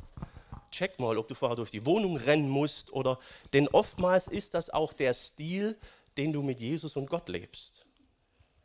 check 0.70 1.00
mal, 1.00 1.18
ob 1.18 1.30
du 1.30 1.34
vorher 1.34 1.56
durch 1.56 1.72
die 1.72 1.86
Wohnung 1.86 2.18
rennen 2.18 2.50
musst 2.50 2.92
oder, 2.92 3.18
denn 3.54 3.70
oftmals 3.70 4.28
ist 4.28 4.54
das 4.56 4.70
auch 4.70 4.92
der 4.92 5.14
Stil, 5.14 5.80
den 6.18 6.34
du 6.34 6.42
mit 6.42 6.60
Jesus 6.60 6.98
und 6.98 7.10
Gott 7.10 7.30
lebst. 7.30 7.86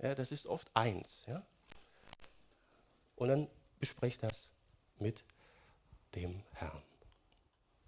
Ja, 0.02 0.16
das 0.16 0.32
ist 0.32 0.46
oft 0.46 0.68
eins. 0.74 1.24
Ja? 1.28 1.46
Und 3.14 3.28
dann 3.28 3.48
besprech 3.78 4.18
das 4.18 4.50
mit 4.98 5.24
dem 6.16 6.42
Herrn. 6.54 6.87